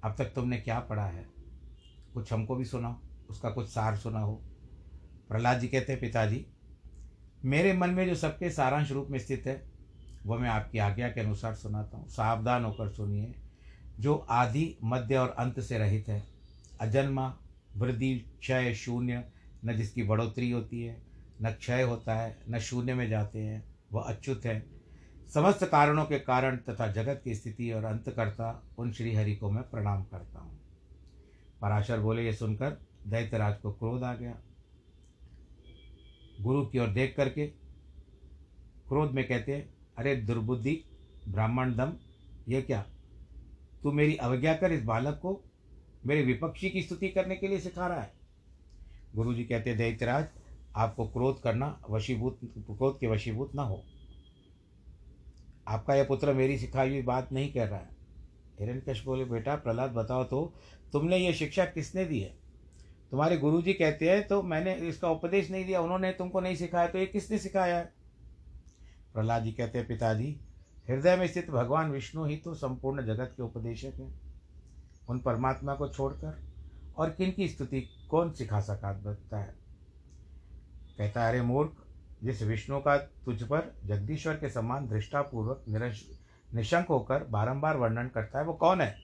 अब 0.04 0.16
तक 0.18 0.26
तुमने 0.26 0.58
क्या 0.58 0.80
पढ़ा 0.80 1.06
है? 1.06 1.26
कुछ 2.14 2.34
हमको 2.34 2.56
भी 2.56 2.66
सुनाओ, 2.66 3.00
उसका 3.30 3.50
कुछ 3.50 3.68
सार 3.70 3.98
सुना 3.98 4.20
हो। 4.20 4.44
प्रहलाद 5.30 5.60
जी 5.60 5.68
कहते 5.68 5.92
हैं, 5.92 6.02
पिताजी, 6.02 6.46
मेरे 7.46 7.74
मन 7.74 7.90
में 7.90 8.08
जो 8.08 8.16
सबके 8.16 8.50
सारांश 8.50 8.92
रूप 8.92 9.08
में 9.10 9.20
स्थित 9.20 9.44
है, 9.48 9.72
वह 10.26 10.40
मैं 10.40 10.50
आपकी 10.50 10.78
आज्ञा 10.78 11.10
के 11.10 11.22
अनुसार 11.22 11.56
सुनाता 11.56 11.98
हूँ। 11.98 12.08
सावधान 12.08 12.66
होकर 12.66 12.90
सुनिए, 12.90 13.36
जो 14.00 14.16
आदि, 14.16 14.78
मध्य 14.84 15.18
और 15.18 15.30
अंत 15.30 15.60
से 15.60 15.78
रहित 15.78 16.08
है, 16.08 16.24
अजन्मा, 16.82 17.38
वृद्धि, 17.78 18.16
क्षय, 18.40 18.74
शून्य 18.74 19.33
न 19.66 19.76
जिसकी 19.78 20.04
बढ़ोतरी 20.04 20.52
होती 20.52 20.82
है, 20.82 21.02
न 21.42 21.52
क्षय 21.52 21.82
होता 21.82 22.16
है, 22.16 22.44
न 22.50 22.60
शून्य 22.60 22.94
में 22.94 23.10
जाते 23.10 23.40
हैं, 23.40 23.76
वह 23.92 24.02
अच्युत 24.02 24.46
है। 24.46 24.66
समस्त 25.34 25.64
कारणों 25.64 26.06
के 26.06 26.20
कारण 26.20 26.58
तथा 26.58 26.88
जगत 26.88 27.22
की 27.24 27.36
स्थिति 27.36 27.72
और 27.72 27.84
अंत 27.84 28.10
करता 28.10 28.64
उन 28.78 28.92
श्री 28.92 29.16
हरि 29.16 29.36
को 29.36 29.52
मैं 29.52 29.70
प्रणाम 29.70 30.04
करता 30.04 30.40
हूँ। 30.40 30.60
पराशर 31.62 32.00
बोले 32.00 32.26
ये 32.26 32.34
सुनकर 32.34 32.70
दैत्यराज 33.08 33.58
को 33.58 33.72
क्रोध 33.72 34.04
आ 34.04 34.16
गया। 34.16 34.38
गुरु 36.42 36.66
की 36.66 36.80
ओर 36.80 36.88
देख 36.88 37.14
करके 37.18 37.48
क्रोध 38.88 39.12
में 39.12 39.28
कहते 39.28 39.56
हैं 39.56 39.74
अरे 39.98 40.16
दुर्बुद्धि 40.16 40.84
ब्राह्मण 41.28 41.76
दम 41.76 41.94
ये 42.48 42.62
क्या? 42.62 42.86
तू 43.84 43.92
मेरी 43.92 44.16
अवज्ञा 44.16 44.54
कर 44.54 44.72
इस 44.72 44.84
बालक 44.84 45.20
को 45.22 45.44
मेरे 46.06 46.22
विपक्षी 46.22 46.70
की 46.70 46.82
स्तुति 46.82 47.10
करने 47.10 47.36
के 47.36 47.48
लिए 47.48 47.60
सिखा 47.60 47.88
रहा 47.88 48.02
है? 48.02 48.23
गुरु 49.16 49.34
जी 49.34 49.44
कहते 49.44 49.74
दैत्यराज 49.74 50.28
आपको 50.76 51.06
क्रोध 51.06 51.42
करना 51.42 51.82
वशीभूत, 51.90 52.40
क्रोध 52.44 53.00
के 53.00 53.08
वशीभूत 53.08 53.56
ना 53.56 53.64
हो। 53.64 53.84
आपका 55.68 55.96
यह 55.96 56.04
पुत्र 56.04 56.34
मेरी 56.34 56.58
सिखाई 56.58 56.90
हुई 56.90 57.02
बात 57.02 57.32
नहीं 57.32 57.52
कह 57.54 57.66
रहा 57.66 57.80
है। 57.80 57.90
हिरण्यकश 58.60 59.04
बोले, 59.06 59.26
बेटा, 59.26 59.56
प्रहलाद, 59.56 59.92
बताओ 59.92 60.24
तो 60.24 60.54
तुमने 60.94 61.18
ये 61.18 61.34
शिक्षा 61.34 61.66
किसने 61.66 62.06
दी 62.06 62.20
है? 62.20 62.38
तुम्हारे 63.12 63.38
गुरु 63.38 63.62
जी 63.62 63.74
कहते 63.74 64.10
हैं 64.10 64.28
तो 64.28 64.42
मैंने 64.44 64.74
इसका 64.76 65.10
उपदेश 65.10 65.52
नहीं 65.52 65.66
दिया, 65.66 65.82
उन्होंने 65.82 66.12
तुमको 66.12 66.42
नहीं 66.42 66.56
सिखाया 66.56 66.88
तो 66.88 66.98
ये 66.98 67.06
किसने 67.06 67.38
सिखाया 67.38 67.78
है? 67.78 67.94
प्रहलाद 69.14 69.44
जी 69.44 69.52
कहते 69.52 69.78
हैं, 69.78 69.88
पिताजी, 69.88 70.36
हृदय 70.90 71.16
में 71.16 71.28
स्थित 71.28 71.50
भगवान 71.50 71.92
विष्णु 71.92 72.26
ही 72.26 72.38
तो 72.38 72.54
संपूर्ण 72.54 73.06
जगत 73.06 73.34
के 73.38 73.44
उपदेशक 73.44 74.00
हैं। 74.00 74.14
उन 75.10 75.20
परमात्मा 75.20 75.76
को 75.76 75.88
छोड़कर 75.90 76.42
और 76.98 77.10
किन 77.10 77.32
की 77.32 77.48
स्तुति 77.48 77.82
कौन 78.14 78.32
सिखा 78.32 78.60
सका? 78.60 79.02
सकता 79.02 79.38
है 79.38 79.56
कहता 80.98 81.24
है, 81.24 81.30
अरे 81.30 81.42
मूर्ख, 81.42 81.72
जिस 82.24 82.42
विष्णु 82.42 82.80
का 82.80 82.98
तुझ 82.98 83.44
पर 83.44 83.76
जगदीश्वर 83.86 84.34
के 84.34 84.50
समान 84.50 84.88
दृष्टापूर्वक 84.88 85.66
निरश, 85.70 86.10
निशंक 86.54 86.88
होकर 86.88 87.24
बारंबार 87.24 87.78
वर्णन 87.78 88.08
करता 88.08 88.40
है, 88.40 88.46
वो 88.46 88.54
कौन 88.54 88.82
है? 88.82 88.98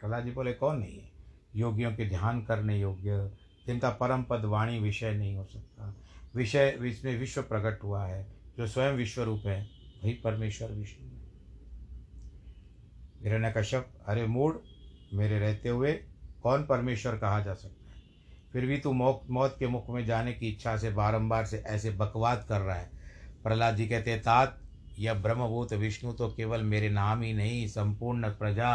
प्रहलाद 0.00 0.24
जी 0.24 0.30
बोले, 0.30 0.52
कौन 0.52 0.76
नहीं 0.76 0.98
है। 0.98 1.10
योगियों 1.56 1.92
के 1.96 2.08
ध्यान 2.08 2.42
करने 2.42 2.80
योग्य, 2.80 3.30
जिनका 3.66 3.90
परम 3.90 4.22
पद 4.22 4.44
वाणी 4.44 4.78
विषय 4.78 5.14
नहीं 5.14 5.36
हो 5.36 5.44
सकता। 5.44 5.96
विषय 6.34 6.68
इसमें 6.68 7.18
विश्व 7.18 7.42
प्रकट 7.42 7.82
हुआ 7.82 8.06
है, 8.06 8.26
जो 8.56 8.66
स्वयं 8.66 8.92
विश्व 8.92 9.22
रूप 9.22 9.42
है, 9.46 9.62
वही 10.04 10.12
परमेश्वर 10.12 10.72
विष्णु 10.72 11.08
हिरण्य 13.22 13.54
कश्यप 13.56 13.92
अरे 14.06 14.26
मूड 14.26 14.62
मेरे 15.12 15.38
रहते 15.38 15.68
हुए 15.68 15.92
कौन 16.42 16.66
परमेश्वर 16.66 17.16
कहा 17.16 17.40
जा 17.40 17.54
सकता 17.54 17.81
फिर 18.52 18.66
भी 18.66 18.76
तू 18.78 18.92
मौत 18.92 19.20
मौत 19.30 19.56
के 19.58 19.66
मुख 19.66 19.90
में 19.90 20.04
जाने 20.06 20.32
की 20.32 20.48
इच्छा 20.48 20.76
से 20.76 20.90
बारंबार 20.90 21.46
से 21.46 21.62
ऐसे 21.66 21.90
बकवाद 21.90 22.44
कर 22.48 22.60
रहा 22.60 22.76
है। 22.76 22.90
प्रहलाद 23.42 23.76
जी 23.76 23.86
कहते 23.86 24.16
तात, 24.16 24.58
यह 24.98 25.14
ब्रह्मभूत 25.14 25.72
विष्णु 25.72 26.12
तो 26.12 26.28
केवल 26.28 26.62
मेरे 26.62 26.90
नाम 26.90 27.22
ही 27.22 27.32
नहीं, 27.32 27.66
संपूर्ण 27.68 28.28
प्रजा, 28.30 28.70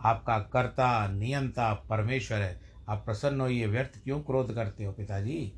आपका 0.00 0.38
कर्ता, 0.52 1.08
नियंता, 1.08 1.72
परमेश्वर 1.90 2.38
है। 2.38 2.60
आप 2.88 3.04
प्रसन्न 3.04 3.40
हो, 3.40 3.48
ये 3.48 3.66
व्यर्थ 3.66 4.02
क्यों 4.04 4.20
क्रोध 4.20 4.54
करते 4.54 4.84
हो 4.84 4.92
पिताजी? 4.92 5.52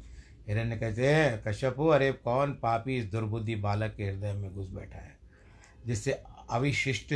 हिरण्य 0.48 0.76
कहते 0.76 1.08
हैं, 1.08 1.42
कश्यपु, 1.42 1.86
अरे 1.86 2.10
कौन 2.14 2.52
पापी 2.52 2.96
इस 2.96 3.04
दुर्बुद्धि 3.04 3.54
बालक 3.56 3.94
के 3.96 4.04
हृदय 4.04 4.32
में 4.32 4.54
घुस 4.54 4.68
बैठा 4.70 4.98
है, 4.98 5.16
जिससे 5.86 6.12
अविशिष्ट 6.50 7.14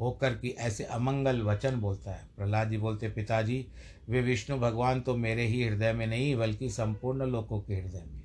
होकर 0.00 0.34
कि 0.34 0.48
ऐसे 0.50 0.84
अमंगल 0.84 1.40
वचन 1.42 1.76
बोलता 1.76 2.10
है? 2.10 2.28
प्रहलाद 2.36 2.70
जी 2.70 2.76
बोलते 2.78 3.08
पिताजी 3.08 3.66
वे 4.08 4.20
विष्णु 4.20 4.58
भगवान 4.58 5.00
तो 5.00 5.16
मेरे 5.16 5.46
ही 5.46 5.62
हृदय 5.64 5.92
में 5.92 6.06
नहीं, 6.06 6.34
बल्कि 6.36 6.70
संपूर्ण 6.70 7.26
लोगों 7.26 7.60
के 7.60 7.74
हृदय 7.74 8.04
में 8.06 8.20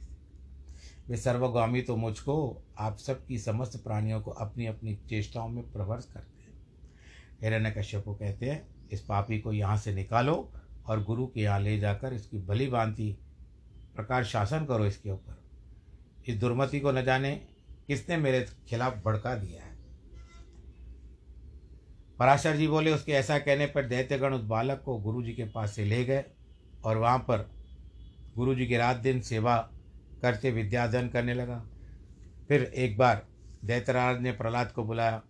वे 1.09 1.17
सर्वगामी 1.17 1.81
तो 1.81 1.95
मुझको, 1.95 2.63
आप 2.77 2.97
सब 2.97 3.25
की 3.25 3.37
समस्त 3.39 3.77
प्राणियों 3.83 4.19
को 4.21 4.31
अपनी 4.31 4.65
अपनी 4.65 4.95
चेष्टाओं 5.09 5.49
में 5.49 5.71
प्रवर्स 5.73 6.05
करते 6.05 6.41
हैं। 6.41 6.53
हिरण्य 7.41 7.71
कश्यप 7.71 8.03
को 8.05 8.13
कहते 8.13 8.45
हैं, 8.45 8.67
इस 8.91 9.01
पापी 9.01 9.39
को 9.39 9.53
यहाँ 9.53 9.77
से 9.77 9.93
निकालो 9.93 10.51
और 10.85 11.03
गुरु 11.03 11.27
के 11.27 11.41
यहाँ 11.41 11.59
ले 11.59 11.77
जाकर 11.79 12.13
इसकी 12.13 12.37
भली 12.37 12.67
भांति 12.67 13.15
प्रकार 13.95 14.23
शासन 14.23 14.65
करो 14.65 14.85
इसके 14.85 15.11
ऊपर। 15.11 15.37
इस 16.27 16.39
दुर्मति 16.39 16.79
को 16.79 16.91
न 16.91 17.03
जाने 17.03 17.35
किसने 17.87 18.17
मेरे 18.17 18.45
खिलाफ 18.69 19.01
भड़का 19.05 19.35
दिया 19.35 19.63
है? 19.63 19.66
पराशर 22.19 22.55
जी 22.55 22.67
बोले, 22.67 22.91
उसके 22.91 23.11
ऐसा 23.11 23.39
कहने 23.39 23.65
पर 23.65 23.85
दैत्यगण 23.85 24.33
उस 24.33 24.43
बालक 24.43 24.81
को 24.85 24.97
गुरु 24.97 25.23
जी 25.23 25.33
के 25.33 25.43
पास 25.43 25.75
से 25.75 25.85
ले 25.85 26.05
गए 26.05 26.25
और 26.83 26.97
वहाँ 26.97 27.17
पर 27.17 27.51
गुरु 28.35 28.55
जी 28.55 28.65
की 28.65 28.77
रात 28.77 28.97
दिन 28.97 29.21
सेवा 29.21 29.69
करते 30.21 30.51
विद्याधन 30.51 31.07
करने 31.07 31.33
लगा। 31.33 31.65
फिर 32.47 32.63
एक 32.63 32.97
बार 32.97 33.27
दैतराज 33.65 34.21
ने 34.21 34.31
प्रहलाद 34.31 34.71
को 34.71 34.83
बुलाया। 34.83 35.21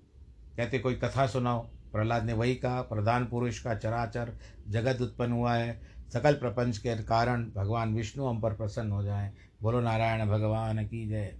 कहते, 0.57 0.79
कोई 0.79 0.95
कथा 0.95 1.27
सुनाओ। 1.27 1.59
प्रहलाद 1.63 2.23
ने 2.23 2.33
वही 2.33 2.55
कहा, 2.55 2.81
प्रधान 2.81 3.25
पुरुष 3.25 3.59
का 3.59 3.75
चराचर 3.75 4.33
जगत 4.69 5.01
उत्पन्न 5.01 5.31
हुआ 5.31 5.55
है। 5.55 5.81
सकल 6.13 6.33
प्रपंच 6.33 6.77
के 6.77 7.03
कारण 7.03 7.45
भगवान 7.55 7.93
विष्णु 7.93 8.25
हम 8.25 8.41
पर 8.41 8.53
प्रसन्न 8.53 8.91
हो 8.91 9.03
जाए। 9.03 9.33
बोलो, 9.61 9.81
नारायण 9.81 10.25
भगवान 10.25 10.85
की 10.87 11.09
जय। 11.09 11.35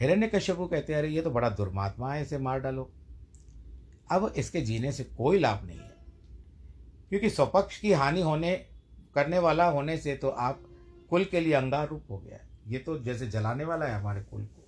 हिरण्य 0.00 0.26
कश्यपु 0.26 0.66
कहते, 0.66 0.94
अरे, 0.94 1.08
ये 1.08 1.22
तो 1.22 1.30
बड़ा 1.30 1.48
दुर्मात्मा 1.48 2.14
है, 2.14 2.22
इसे 2.22 2.38
मार 2.38 2.60
डालो। 2.60 2.92
अब 4.10 4.32
इसके 4.36 4.60
जीने 4.60 4.92
से 4.92 5.04
कोई 5.04 5.38
लाभ 5.38 5.64
नहीं 5.64 5.78
है। 5.78 5.96
क्योंकि 7.08 7.30
स्वपक्ष 7.30 7.78
की 7.78 7.92
हानि 7.92 8.22
होने, 8.22 8.54
करने 9.14 9.38
वाला 9.38 9.64
होने 9.64 9.96
से 9.98 10.16
तो 10.16 10.28
आप 10.28 10.62
कुल 11.10 11.24
के 11.24 11.40
लिए 11.40 11.52
अंगार 11.52 11.88
रूप 11.88 12.04
हो 12.10 12.18
गया। 12.18 12.38
ये 12.66 12.78
तो 12.78 12.98
जैसे 12.98 13.26
जलाने 13.26 13.64
वाला 13.64 13.86
है 13.86 13.94
हमारे 13.94 14.20
कुल 14.20 14.44
को। 14.44 14.66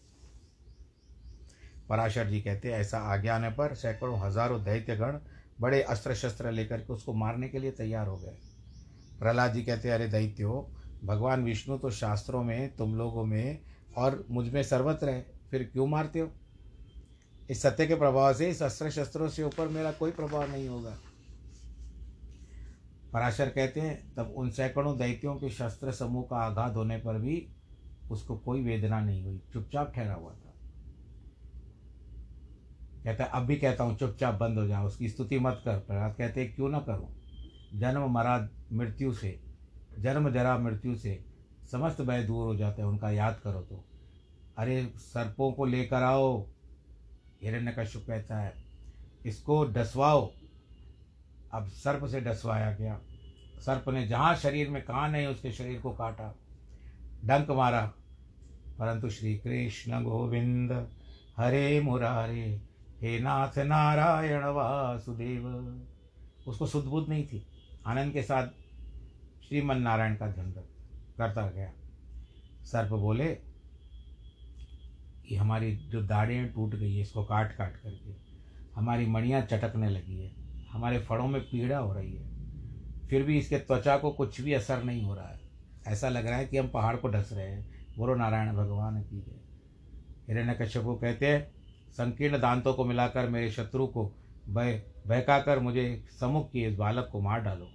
पराशर 1.89 2.27
जी 2.27 2.41
कहते 2.41 2.73
हैं, 2.73 2.79
ऐसा 2.79 2.99
आगे 2.99 3.29
आने 3.29 3.51
पर 3.51 3.75
सैकड़ों, 3.75 4.19
हज़ारों 4.21 4.63
दैत्यगण 4.65 5.19
बड़े 5.61 5.83
अस्त्र 5.83 6.15
शस्त्र 6.15 6.51
लेकर 6.51 6.81
के 6.81 6.93
उसको 6.93 7.13
मारने 7.13 7.49
के 7.49 7.59
लिए 7.59 7.71
तैयार 7.71 8.07
हो 8.07 8.17
गए। 8.17 8.37
प्रहलाद 9.19 9.53
जी 9.53 9.63
कहते 9.63 9.89
हैं, 9.89 9.95
अरे 9.95 10.07
दैत्यो, 10.09 10.71
भगवान 11.05 11.45
विष्णु 11.45 11.79
तो 11.79 11.91
शास्त्रों 11.91 12.43
में, 12.45 12.77
तुम 12.77 12.95
लोगों 12.95 13.25
में 13.25 13.61
और 13.97 14.25
मुझमें 14.31 14.63
सर्वत्र 14.63 15.09
है। 15.09 15.27
फिर 15.51 15.65
क्यों 15.65 15.87
मारते 15.87 16.19
हो? 16.19 16.31
इस 17.51 17.63
सत्य 17.63 17.87
के 17.87 17.95
प्रभाव 17.95 18.35
से, 18.35 18.51
इस 18.51 18.63
अस्त्र 18.63 18.91
शस्त्रों 18.91 19.29
से 19.29 19.43
ऊपर 19.43 19.69
मेरा 19.69 19.93
कोई 19.93 20.11
प्रभाव 20.11 20.51
नहीं 20.51 20.69
होगा। 20.69 20.97
पराशर 23.13 23.49
कहते 23.49 23.81
हैं, 23.81 24.15
तब 24.15 24.35
उन 24.37 24.51
सैकड़ों 24.51 24.99
दैत्यों 24.99 25.35
के 25.35 25.51
शस्त्र 25.51 25.93
समूह 25.93 26.25
का 26.31 26.37
आघात 26.37 26.77
होने 26.77 26.97
पर 26.97 27.19
भी 27.19 27.49
उसको 28.11 28.37
कोई 28.37 28.63
वेदना 28.63 29.01
नहीं 29.01 29.25
हुई। 29.25 29.41
चुपचाप 29.53 29.93
ठहरा 29.95 30.15
हुआ 30.15 30.31
था। 30.31 30.55
कहता 33.05 33.25
अब 33.25 33.43
भी 33.43 33.57
कहता 33.57 33.85
हूँ, 33.85 33.97
चुपचाप 33.97 34.35
बंद 34.35 34.59
हो 34.59 34.67
जाओ, 34.67 34.87
उसकी 34.87 35.09
स्तुति 35.09 35.39
मत 35.39 35.63
कर। 35.65 35.79
प्रहलाद 35.79 36.15
कहते 36.19 36.47
क्यों 36.47 36.69
ना 36.69 36.79
करूँ? 36.81 37.23
जन्म 37.75 38.11
मरा 38.11 38.49
मृत्यु 38.73 39.13
से, 39.13 39.41
जन्म 39.99 40.31
जरा 40.31 40.59
मृत्यु 40.59 40.97
से 40.97 41.25
समस्त 41.73 42.01
भय 42.01 42.23
दूर 42.23 42.47
हो 42.47 42.57
जाते 42.57 42.83
हैं, 42.83 42.89
उनका 42.89 43.11
याद 43.11 43.41
करो 43.45 43.61
तो। 43.61 43.85
अरे, 44.59 44.93
सर्पों 44.97 45.53
को 45.53 45.65
लेकर 45.65 46.03
आओ 46.03 46.47
हिरण्य 47.43 47.75
कश्यप 47.79 48.05
कहता 48.07 48.39
है, 48.39 48.55
इसको 49.27 49.65
डसवाओ। 49.65 50.33
अब 51.55 51.69
सर्प 51.69 52.07
से 52.07 52.21
डसवाया 52.21 52.73
गया। 52.73 53.01
सर्प 53.61 53.89
ने 53.89 54.07
जहाँ 54.07 54.37
शरीर 54.37 54.69
में 54.69 54.83
कहा 54.83 55.09
नहीं, 55.09 55.27
उसके 55.27 55.53
शरीर 55.53 55.81
को 55.81 55.91
काटा, 55.91 56.35
डंक 57.25 57.51
मारा। 57.51 57.93
परंतु 58.79 59.11
श्री 59.11 59.39
कृष्ण 59.39 60.03
गोविंद, 60.03 60.89
हरे 61.37 61.81
मुरारे, 61.81 62.61
हे 63.01 63.21
नाथ 63.21 63.59
नारायण 63.59 64.45
वासुदेव। 64.45 65.47
उसको 66.47 66.67
सुदबुद्ध 66.67 67.09
नहीं 67.09 67.27
थी। 67.27 67.47
आनंद 67.87 68.13
के 68.13 68.23
साथ 68.23 68.49
श्रीमन 69.49 69.79
नारायण 69.79 70.17
का 70.17 70.27
ध्यान 70.27 70.53
करता 71.19 71.49
गया। 71.49 71.73
सर्प 72.65 72.91
बोले 72.91 73.52
कि 75.29 75.37
हमारी 75.37 75.77
जो 75.77 76.03
दाढ़ें 76.03 76.53
टूट 76.53 76.75
गई 76.75 76.95
है, 76.95 77.03
इसको 77.03 77.25
काट 77.25 77.57
काट 77.57 77.77
करके, 77.77 78.15
हमारी 78.77 79.07
मणियाँ 79.07 79.41
चटकने 79.43 79.91
लगी 79.91 80.19
है, 80.21 80.33
हमारे 80.71 80.99
फड़ों 80.99 81.27
में 81.29 81.41
पीड़ा 81.43 81.79
हो 81.79 81.93
रही 81.93 82.17
है, 82.17 82.31
फिर 83.11 83.23
भी 83.23 83.39
इसके 83.39 83.59
त्वचा 83.59 83.97
को 83.97 84.11
कुछ 84.11 84.41
भी 84.41 84.53
असर 84.53 84.83
नहीं 84.83 85.03
हो 85.05 85.15
रहा 85.15 85.29
है। 85.29 85.41
ऐसा 85.87 86.09
लग 86.09 86.27
रहा 86.27 86.37
है 86.37 86.47
कि 86.47 86.57
हम 86.57 86.69
पहाड़ 86.69 86.97
को 86.97 87.09
ढस 87.09 87.31
रहे 87.33 87.49
हैं। 87.49 87.71
बोलो, 87.99 88.15
नारायण 88.15 88.53
भगवान 88.53 89.03
की 89.03 89.21
जय। 89.21 89.41
हिरण्य 90.29 90.55
कश्यप 90.55 90.83
को 90.83 90.95
कहते 90.95 91.27
हैं, 91.27 91.53
संकीर्ण 91.93 92.41
दांतों 92.41 92.75
को 92.75 92.85
मिलाकर 92.85 93.29
मेरे 93.29 93.51
शत्रु 93.51 93.87
को 93.87 94.07
भय, 94.49 94.83
बहकाकर 95.07 95.59
मुझे 95.59 96.05
सम्मुख 96.11 96.51
किए 96.53 96.69
इस 96.69 96.77
बालक 96.77 97.09
को 97.13 97.21
मार 97.21 97.41
डालो। 97.41 97.69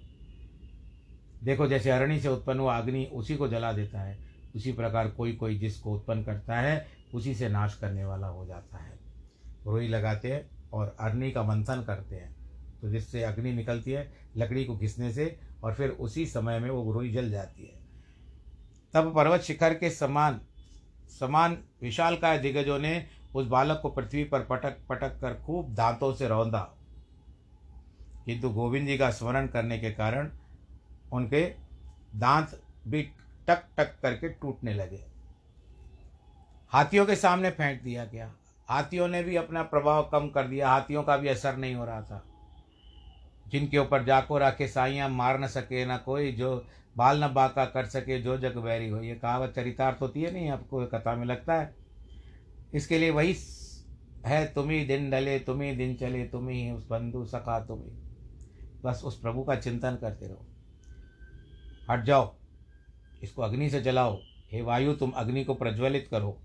देखो, 1.44 1.66
जैसे 1.66 1.90
अरणी 1.90 2.20
से 2.20 2.28
उत्पन्न 2.28 2.60
हुआ 2.60 2.78
अग्नि 2.78 3.04
उसी 3.04 3.36
को 3.36 3.48
जला 3.48 3.72
देता 3.72 4.00
है। 4.00 4.18
उसी 4.56 4.72
प्रकार 4.72 5.08
कोई 5.08 5.32
कोई 5.32 5.58
जिसको 5.58 5.94
उत्पन्न 5.94 6.22
करता 6.22 6.60
है 6.60 6.97
उसी 7.14 7.34
से 7.34 7.48
नाश 7.48 7.74
करने 7.74 8.04
वाला 8.04 8.26
हो 8.26 8.46
जाता 8.46 8.78
है। 8.78 8.98
रोई 9.66 9.88
लगाते 9.88 10.32
हैं 10.32 10.50
और 10.72 10.96
अग्नि 11.00 11.30
का 11.30 11.42
मंथन 11.42 11.82
करते 11.82 12.16
हैं। 12.16 12.36
तो 12.80 12.90
जिससे 12.90 13.22
अग्नि 13.22 13.52
निकलती 13.52 13.90
है, 13.90 14.12
लकड़ी 14.36 14.64
को 14.64 14.76
घिसने 14.76 15.12
से 15.12 15.40
और 15.62 15.74
फिर 15.74 15.90
उसी 15.90 16.26
समय 16.26 16.58
में 16.58 16.70
वो 16.70 16.92
रोई 16.92 17.12
जल 17.12 17.30
जाती 17.30 17.66
है। 17.66 17.80
तब 18.94 19.14
पर्वत 19.14 19.40
शिखर 19.40 19.74
के 19.74 19.90
समान 19.90 20.40
समान 21.20 21.64
विशाल 21.82 22.16
का 22.16 22.36
दिग्गजों 22.36 22.78
ने 22.78 23.06
उस 23.34 23.46
बालक 23.46 23.80
को 23.82 23.90
पृथ्वी 23.90 24.24
पर 24.24 24.40
पटक 24.40 24.78
पटक 24.88 25.20
कर 25.20 25.34
खूब 25.34 25.74
दांतों 25.74 26.14
से 26.14 26.28
रौंदा। 26.28 26.74
किंतु 28.26 28.50
गोविंद 28.50 28.86
जी 28.86 28.98
का 28.98 29.10
स्मरण 29.10 29.46
करने 29.46 29.78
के 29.78 29.90
कारण 29.90 30.30
उनके 31.12 31.54
दांत 32.16 32.62
भी 32.88 33.02
टक 33.48 33.64
टक 33.76 34.00
करके 34.02 34.28
टूटने 34.28 34.74
लगे। 34.74 35.17
हाथियों 36.72 37.06
के 37.06 37.16
सामने 37.16 37.50
फेंक 37.50 37.82
दिया 37.82 38.04
गया। 38.04 38.32
हाथियों 38.68 39.08
ने 39.08 39.22
भी 39.22 39.36
अपना 39.36 39.62
प्रभाव 39.62 40.08
कम 40.12 40.28
कर 40.28 40.46
दिया। 40.46 40.68
हाथियों 40.68 41.02
का 41.02 41.16
भी 41.16 41.28
असर 41.28 41.56
नहीं 41.56 41.74
हो 41.74 41.84
रहा 41.84 42.02
था। 42.02 42.24
जिनके 43.48 43.78
ऊपर 43.78 44.04
जाको 44.04 44.38
राखे, 44.38 44.68
साइयाँ 44.68 45.08
मार 45.08 45.40
न 45.40 45.46
सके 45.46 45.86
ना 45.86 45.96
कोई, 45.96 46.32
जो 46.32 46.66
बाल 46.96 47.24
न 47.24 47.28
बाका 47.28 47.64
कर 47.64 47.86
सके, 47.86 48.20
जो 48.20 48.38
जग 48.38 48.56
बैरी 48.56 48.88
हो। 48.88 49.00
ये 49.00 49.14
कहावत 49.14 49.52
चरितार्थ 49.56 50.02
होती 50.02 50.22
है 50.22 50.32
नहीं? 50.32 50.50
आपको 50.50 50.86
कथा 50.86 51.14
में 51.14 51.26
लगता 51.26 51.54
है। 51.54 51.74
इसके 52.74 52.98
लिए 52.98 53.10
वही 53.10 53.36
है, 54.26 54.54
तुम 54.54 54.70
ही 54.70 54.84
दिन 54.84 55.10
डले, 55.10 55.38
तुम 55.38 55.60
ही 55.60 55.72
दिन 55.72 55.94
चले, 55.94 56.24
तुम 56.24 56.48
ही 56.48 56.70
उस 56.70 56.88
बंधु 56.88 57.24
सखा, 57.24 57.60
तुम 57.60 57.78
ही। 57.78 57.90
बस 58.84 59.02
उस 59.04 59.20
प्रभु 59.20 59.42
का 59.42 59.56
चिंतन 59.56 59.96
करते 59.96 60.26
रहो। 60.26 60.46
हट 61.90 62.04
जाओ। 62.04 62.34
इसको 63.22 63.42
अग्नि 63.42 63.70
से 63.70 63.80
जलाओ। 63.80 64.20
हे 64.52 64.62
वायु, 64.62 64.92
तुम 64.92 65.10
अग्नि 65.10 65.44
को 65.44 65.54
प्रज्वलित 65.54 66.08
करो। 66.10 66.42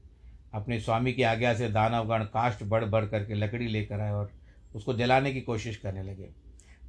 अपने 0.54 0.80
स्वामी 0.80 1.13
की 1.13 1.24
आज्ञा 1.24 1.54
से 1.54 1.70
दानवगण 1.70 2.24
काष्ट 2.24 2.63
बढ़ 2.63 2.86
बढ़ 2.86 3.06
करके 3.06 3.34
लकड़ी 3.34 3.68
लेकर 3.68 4.00
आए 4.00 4.12
और 4.12 4.32
उसको 4.76 4.94
जलाने 4.94 5.34
की 5.34 5.42
कोशिश 5.42 5.78
करने 5.78 6.04
लगे। 6.04 6.30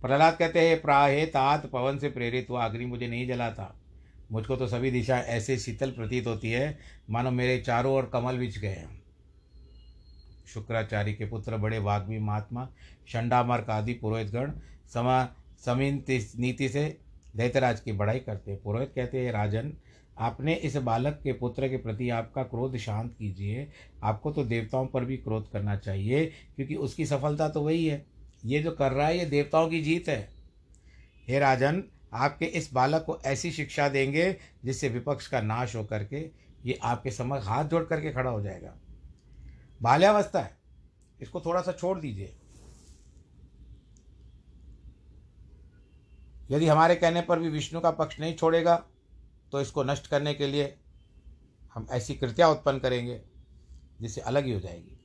प्रहलाद 0.03 0.37
कहते 0.37 0.61
हैं 0.61 0.81
प्राहे 0.83 1.25
तात 1.27 1.67
पवन 1.67 1.99
से 1.99 2.09
प्रेरित 2.09 2.51
हुआ, 2.51 2.65
अग्नि 2.65 2.87
मुझे 2.87 3.09
नहीं 3.09 3.27
जलाता 3.29 3.75
मुझको 4.33 4.57
तो 4.57 4.67
सभी 4.67 4.91
दिशा 4.91 5.19
ऐसे 5.19 5.57
शीतल 5.59 5.91
प्रतीत 5.91 6.27
होती 6.27 6.51
है, 6.51 6.79
मानो 7.11 7.31
मेरे 7.31 7.59
चारों 7.59 7.93
ओर 7.95 8.11
कमल 8.13 8.39
बिछ 8.39 8.59
गए 8.59 8.69
हैं। 8.69 9.03
शुक्राचार्य 10.47 11.13
के 11.13 11.27
पुत्र, 11.27 11.57
बड़े 11.57 11.79
वाग्मी 11.79 12.19
महात्मा, 12.19 12.69
शंडामर्क 13.09 13.71
आदि 13.71 13.93
पुरोहितगण 13.93 14.53
समा, 14.95 15.25
समीन 15.65 16.03
नीति 16.39 16.69
से 16.69 16.85
दैतराज 17.37 17.81
की 17.81 17.93
बढ़ाई 17.93 18.19
करते 18.19 18.57
पुरोहित 18.57 18.93
कहते 18.95 19.21
हैं 19.21 19.33
राजन 19.33 19.73
आपने 20.19 20.55
इस 20.55 20.77
बालक 20.77 21.21
के 21.23 21.33
पुत्र 21.33 21.69
के 21.69 21.77
प्रति 21.77 22.11
आपका 22.11 22.43
क्रोध 22.43 22.77
शांत 22.77 23.15
कीजिए। 23.19 23.73
आपको 24.03 24.33
तो 24.33 24.45
देवताओं 24.45 24.87
पर 24.87 25.05
भी 25.05 25.17
क्रोध 25.17 25.51
करना 25.51 25.77
चाहिए, 25.77 26.27
क्योंकि 26.27 26.75
उसकी 26.75 27.07
सफलता 27.07 27.49
तो 27.49 27.61
वही 27.61 27.87
है। 27.87 28.07
ये 28.45 28.63
जो 28.63 28.71
कर 28.71 28.93
रहा 28.93 29.07
है, 29.07 29.19
ये 29.19 29.27
देवताओं 29.27 29.69
की 29.71 29.81
जीत 29.81 30.09
है। 30.09 30.29
हे 31.29 31.39
राजन, 31.39 31.85
आपके 32.13 32.45
इस 32.45 32.73
बालक 32.73 33.03
को 33.03 33.19
ऐसी 33.25 33.51
शिक्षा 33.51 33.89
देंगे 33.89 34.37
जिससे 34.65 34.89
विपक्ष 34.89 35.27
का 35.27 35.41
नाश 35.41 35.77
हो 35.77 35.85
करके, 35.85 36.31
ये 36.65 36.79
आपके 36.83 37.11
समक्ष 37.11 37.47
हाथ 37.47 37.65
जोड़ 37.65 37.85
करके 37.85 38.13
खड़ा 38.13 38.31
हो 38.31 38.43
जाएगा। 38.43 38.75
बाल्यावस्था 39.83 40.41
है। 40.41 40.57
इसको 41.21 41.41
थोड़ा 41.41 41.61
सा 41.61 41.73
छोड़ 41.73 41.99
दीजिए। 41.99 42.37
यदि 46.51 46.67
हमारे 46.67 46.95
कहने 46.95 47.21
पर 47.21 47.39
भी 47.39 47.49
विष्णु 47.49 47.81
का 47.81 47.91
पक्ष 47.91 48.21
नहीं 48.21 48.35
छोड़ेगा 48.35 48.85
तो 49.53 49.61
इसको 49.61 49.85
नष्ट 49.85 50.07
करने 50.07 50.35
के 50.35 50.47
लिए 50.47 50.75
हम 51.75 51.87
ऐसी 51.91 52.15
कृतियाँ 52.15 52.49
उत्पन्न 52.51 52.79
करेंगे, 52.79 53.21
जिससे 54.01 54.21
अलग 54.21 54.45
ही 54.45 54.53
हो 54.53 54.61
जाएगी। 54.61 54.97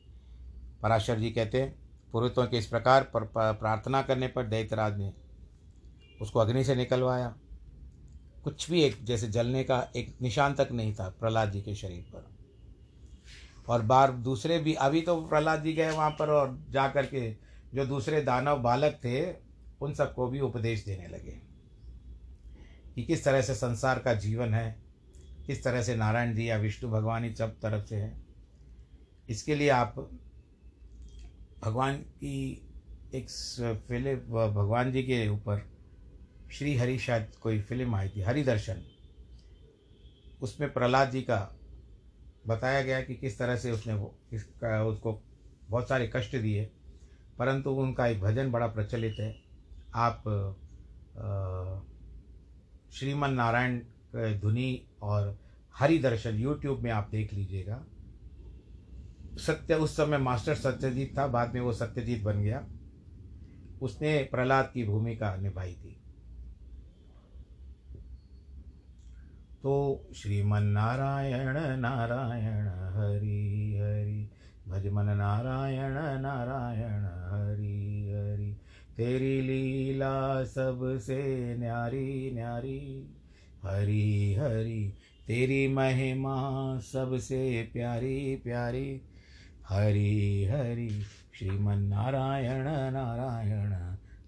पराशर 0.81 1.19
जी 1.19 1.31
कहते 1.31 1.61
हैं, 1.61 1.73
पुरोहितों 2.11 2.45
के 2.47 2.57
इस 2.57 2.67
प्रकार 2.67 3.03
पर 3.03 3.23
प्रार्थना 3.35 4.01
करने 4.01 4.27
पर 4.27 4.47
दैतराज 4.47 4.97
ने 4.97 5.13
उसको 6.21 6.39
अग्नि 6.39 6.63
से 6.63 6.75
निकलवाया। 6.75 7.35
कुछ 8.43 8.69
भी 8.71 8.81
एक, 8.83 9.03
जैसे 9.03 9.27
जलने 9.27 9.63
का 9.63 9.79
एक 9.95 10.15
निशान 10.21 10.53
तक 10.53 10.69
नहीं 10.71 10.93
था 10.93 11.09
प्रहलाद 11.09 11.51
जी 11.51 11.61
के 11.61 11.75
शरीर 11.75 12.03
पर। 12.15 12.27
और 13.67 13.81
बार, 13.81 14.11
दूसरे 14.11 14.59
भी, 14.59 14.73
अभी 14.73 15.01
तो 15.01 15.15
प्रहलाद 15.21 15.63
जी 15.63 15.73
गए 15.73 15.91
वहाँ 15.91 16.11
पर 16.11 16.29
और 16.29 16.57
जा 16.69 16.87
कर 16.87 17.05
के 17.05 17.29
जो 17.73 17.85
दूसरे 17.85 18.21
दानव 18.21 18.57
बालक 18.57 18.93
थे, 18.93 19.31
उन 19.81 19.93
सबको 19.93 20.27
भी 20.27 20.39
उपदेश 20.39 20.85
देने 20.85 21.07
लगे। 21.07 21.48
कि 22.99 23.05
किस 23.05 23.23
तरह 23.23 23.41
से 23.41 23.53
संसार 23.55 23.99
का 23.99 24.13
जीवन 24.13 24.53
है, 24.53 24.75
किस 25.47 25.63
तरह 25.63 25.81
से 25.81 25.95
नारायण 25.95 26.33
जी 26.35 26.49
या 26.49 26.57
विष्णु 26.57 26.89
भगवान 26.91 27.23
ही 27.23 27.33
सब 27.35 27.51
तरफ़ 27.61 27.85
से 27.85 27.95
है। 27.95 28.11
इसके 29.29 29.55
लिए 29.55 29.69
आप 29.69 29.95
भगवान 31.63 31.95
की 31.95 32.39
एक 33.13 33.29
फ़िल्म 33.87 34.15
भगवान 34.53 34.91
जी 34.91 35.03
के 35.03 35.27
ऊपर 35.29 35.61
श्री 36.51 36.75
हरि 36.77 36.97
शायद 36.99 37.31
कोई 37.41 37.61
फ़िल्म 37.61 37.95
आई 37.95 38.09
थी 38.09 38.21
हरि 38.21 38.43
दर्शन 38.43 38.81
उसमें 40.41 40.71
प्रहलाद 40.73 41.11
जी 41.11 41.21
का 41.21 41.37
बताया 42.47 42.81
गया 42.81 43.01
कि 43.01 43.15
किस 43.15 43.39
तरह 43.39 43.55
से 43.55 43.71
उसने 43.71 43.93
वो 43.93 44.13
इसका 44.33 44.83
उसको 44.83 45.21
बहुत 45.69 45.89
सारे 45.89 46.11
कष्ट 46.15 46.35
दिए, 46.35 46.65
परंतु 47.39 47.71
उनका 47.71 48.07
एक 48.07 48.21
भजन 48.21 48.51
बड़ा 48.51 48.67
प्रचलित 48.67 49.15
है। 49.19 49.35
आप 49.95 50.23
श्रीमन 52.91 53.29
नारायण 53.29 53.79
धुनी 54.15 54.83
और 55.01 55.39
हरि 55.75 55.99
दर्शन 55.99 56.35
यूट्यूब 56.35 56.79
में 56.79 56.91
आप 56.91 57.09
देख 57.11 57.33
लीजिएगा। 57.33 57.83
सत्य, 59.35 59.75
उस 59.75 59.97
समय 59.97 60.17
मास्टर 60.17 60.55
सत्यजीत 60.55 61.17
था, 61.17 61.27
बाद 61.27 61.53
में 61.53 61.61
वो 61.61 61.73
सत्यजीत 61.73 62.23
बन 62.23 62.41
गया। 62.41 62.67
उसने 63.81 64.27
प्रहलाद 64.31 64.71
की 64.73 64.83
भूमिका 64.83 65.35
निभाई 65.35 65.73
थी। 65.73 65.95
तो 69.63 70.03
श्रीमन 70.15 70.63
नारायण 70.63 71.77
नारायण, 71.77 72.67
हरि 72.67 73.79
हरि, 73.81 74.29
भजमन 74.67 75.05
नारायण 75.05 76.21
नारायण, 76.21 77.03
हरि। 77.05 77.98
तेरी 78.99 79.41
लीला 79.41 80.45
सबसे 80.45 81.55
न्यारी 81.57 82.31
न्यारी। 82.31 83.15
हरी 83.63 84.33
हरी। 84.33 84.93
तेरी 85.27 85.67
महिमा 85.67 86.79
सबसे 86.79 87.69
प्यारी 87.73 88.35
प्यारी। 88.35 89.01
हरि 89.69 90.45
हरि। 90.51 91.03
श्रीमन 91.33 91.79
नारायण 91.79 92.63
नारायण। 92.93 93.73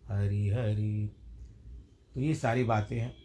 हरि 0.08 0.50
हरि। 0.50 1.10
तो 2.14 2.22
ये 2.22 2.36
सारी 2.36 2.64
बातें 2.64 3.00
हैं। 3.00 3.16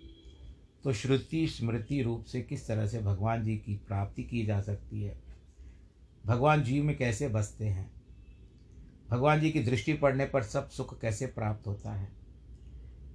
तो 0.84 0.92
श्रुति 0.92 1.48
स्मृति 1.48 2.02
रूप 2.02 2.24
से 2.24 2.42
किस 2.42 2.68
तरह 2.68 2.86
से 2.86 2.98
भगवान 2.98 3.44
जी 3.44 3.56
की 3.56 3.80
प्राप्ति 3.88 4.22
की 4.22 4.46
जा 4.46 4.60
सकती 4.60 5.02
है? 5.02 5.22
भगवान 6.26 6.62
जीव 6.62 6.84
में 6.84 6.96
कैसे 6.98 7.28
बसते 7.28 7.64
हैं? 7.64 7.95
भगवान 9.10 9.40
जी 9.40 9.50
की 9.50 9.60
दृष्टि 9.60 9.92
पड़ने 9.92 10.26
पर 10.26 10.42
सब 10.42 10.68
सुख 10.68 11.00
कैसे 11.00 11.26
प्राप्त 11.26 11.66
होता 11.66 11.92
है? 11.92 12.08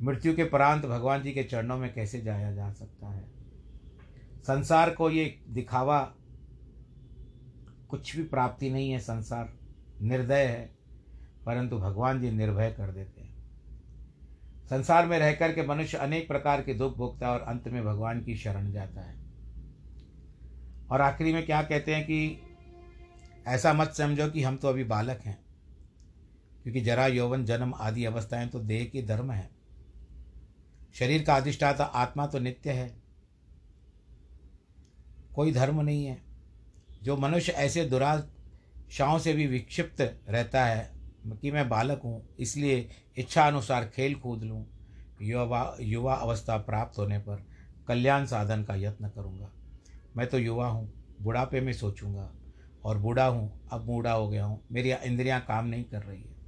मृत्यु 0.01 0.36
के 0.36 0.43
प्रांत 0.43 0.86
भगवान 0.86 1.23
जी 1.23 1.32
के 1.32 1.43
चरणों 1.43 1.77
में 1.77 1.93
कैसे 1.93 2.21
जाया 2.21 2.51
जा 2.51 2.71
सकता 2.71 3.08
है? 3.08 3.32
संसार 4.38 4.89
को 4.89 5.10
ये 5.10 5.39
दिखावा 5.49 6.15
कुछ 7.89 8.15
भी 8.15 8.23
प्राप्ति 8.23 8.69
नहीं 8.69 8.91
है, 8.91 8.99
संसार 8.99 9.54
निर्दय 10.01 10.45
है, 10.45 10.75
परंतु 11.45 11.77
भगवान 11.77 12.21
जी 12.21 12.32
निर्भय 12.32 12.71
कर 12.71 12.91
देते 12.91 13.21
हैं। 13.21 13.32
संसार 14.65 15.06
में 15.06 15.19
रह 15.19 15.34
कर 15.34 15.54
के 15.54 15.67
मनुष्य 15.67 15.97
अनेक 15.97 16.27
प्रकार 16.27 16.62
के 16.62 16.73
दुख 16.73 16.97
भोगता 16.97 17.27
है 17.27 17.34
और 17.34 17.41
अंत 17.41 17.67
में 17.67 17.86
भगवान 17.86 18.21
की 18.21 18.36
शरण 18.36 18.71
जाता 18.71 19.01
है। 19.01 19.21
और 20.91 21.01
आखिरी 21.01 21.34
में 21.34 21.45
क्या 21.45 21.62
कहते 21.62 21.95
हैं 21.95 22.04
कि 22.06 22.41
ऐसा 23.47 23.73
मत 23.73 23.91
समझो 23.91 24.30
कि 24.30 24.43
हम 24.43 24.58
तो 24.58 24.67
अभी 24.67 24.84
बालक 24.84 25.19
हैं। 25.25 25.40
क्योंकि 26.63 26.82
जरा 26.82 27.08
यौवन, 27.08 27.45
जन्म 27.45 27.74
आदि 27.74 28.06
अवस्थाएँ 28.06 28.47
तो 28.47 28.60
देह 28.60 28.86
की 28.86 29.02
धर्म 29.02 29.32
है। 29.32 29.50
शरीर 30.95 31.24
का 31.24 31.36
अधिष्ठाता 31.36 31.84
आत्मा 31.84 32.28
तो 32.28 32.39
नित्य 32.39 32.71
है। 32.71 32.89
कोई 35.36 35.52
धर्म 35.52 35.82
नहीं 35.82 36.06
है। 36.06 36.21
जो 37.04 37.17
मनुष्य 37.17 37.52
ऐसे 37.52 37.86
दुराशाओं 37.86 39.19
से 39.19 39.34
भी 39.34 39.47
विक्षिप्त 39.47 40.02
रहता 40.30 40.65
है, 40.65 40.89
कि 41.41 41.52
मैं 41.52 41.67
बालक 41.69 42.02
हूँ, 42.04 42.36
इसलिए 42.39 42.89
इच्छा 43.17 43.43
अनुसार 43.43 43.86
खेल 43.86 44.15
कूद 44.15 44.43
लूँ, 44.43 44.65
युवा 45.21 45.78
युवा 45.82 46.13
अवस्था 46.13 46.58
प्राप्त 46.58 47.00
होने 47.00 47.17
पर 47.19 47.45
कल्याण 47.88 48.26
साधन 48.26 48.63
का 48.63 48.76
यत्न 48.76 49.10
करूँगा। 49.10 49.52
मैं 50.17 50.28
तो 50.28 50.39
युवा 50.39 50.67
हूँ, 50.67 50.91
बुढ़ापे 51.21 51.62
में 51.62 51.74
सोचूँगा, 51.74 52.32
और 52.86 52.97
बूढ़ा 52.97 53.26
हूँ, 53.26 53.69
अब 53.71 53.86
बूढ़ा 53.86 54.12
हो 54.12 54.30
गया 54.30 54.45
हूँ, 54.45 54.62
मेरी 54.71 54.91
इंद्रियाँ 54.93 55.39
काम 55.41 55.65
नहीं 55.65 55.84
कर 55.84 56.04
रही 56.04 56.21
है। 56.21 56.40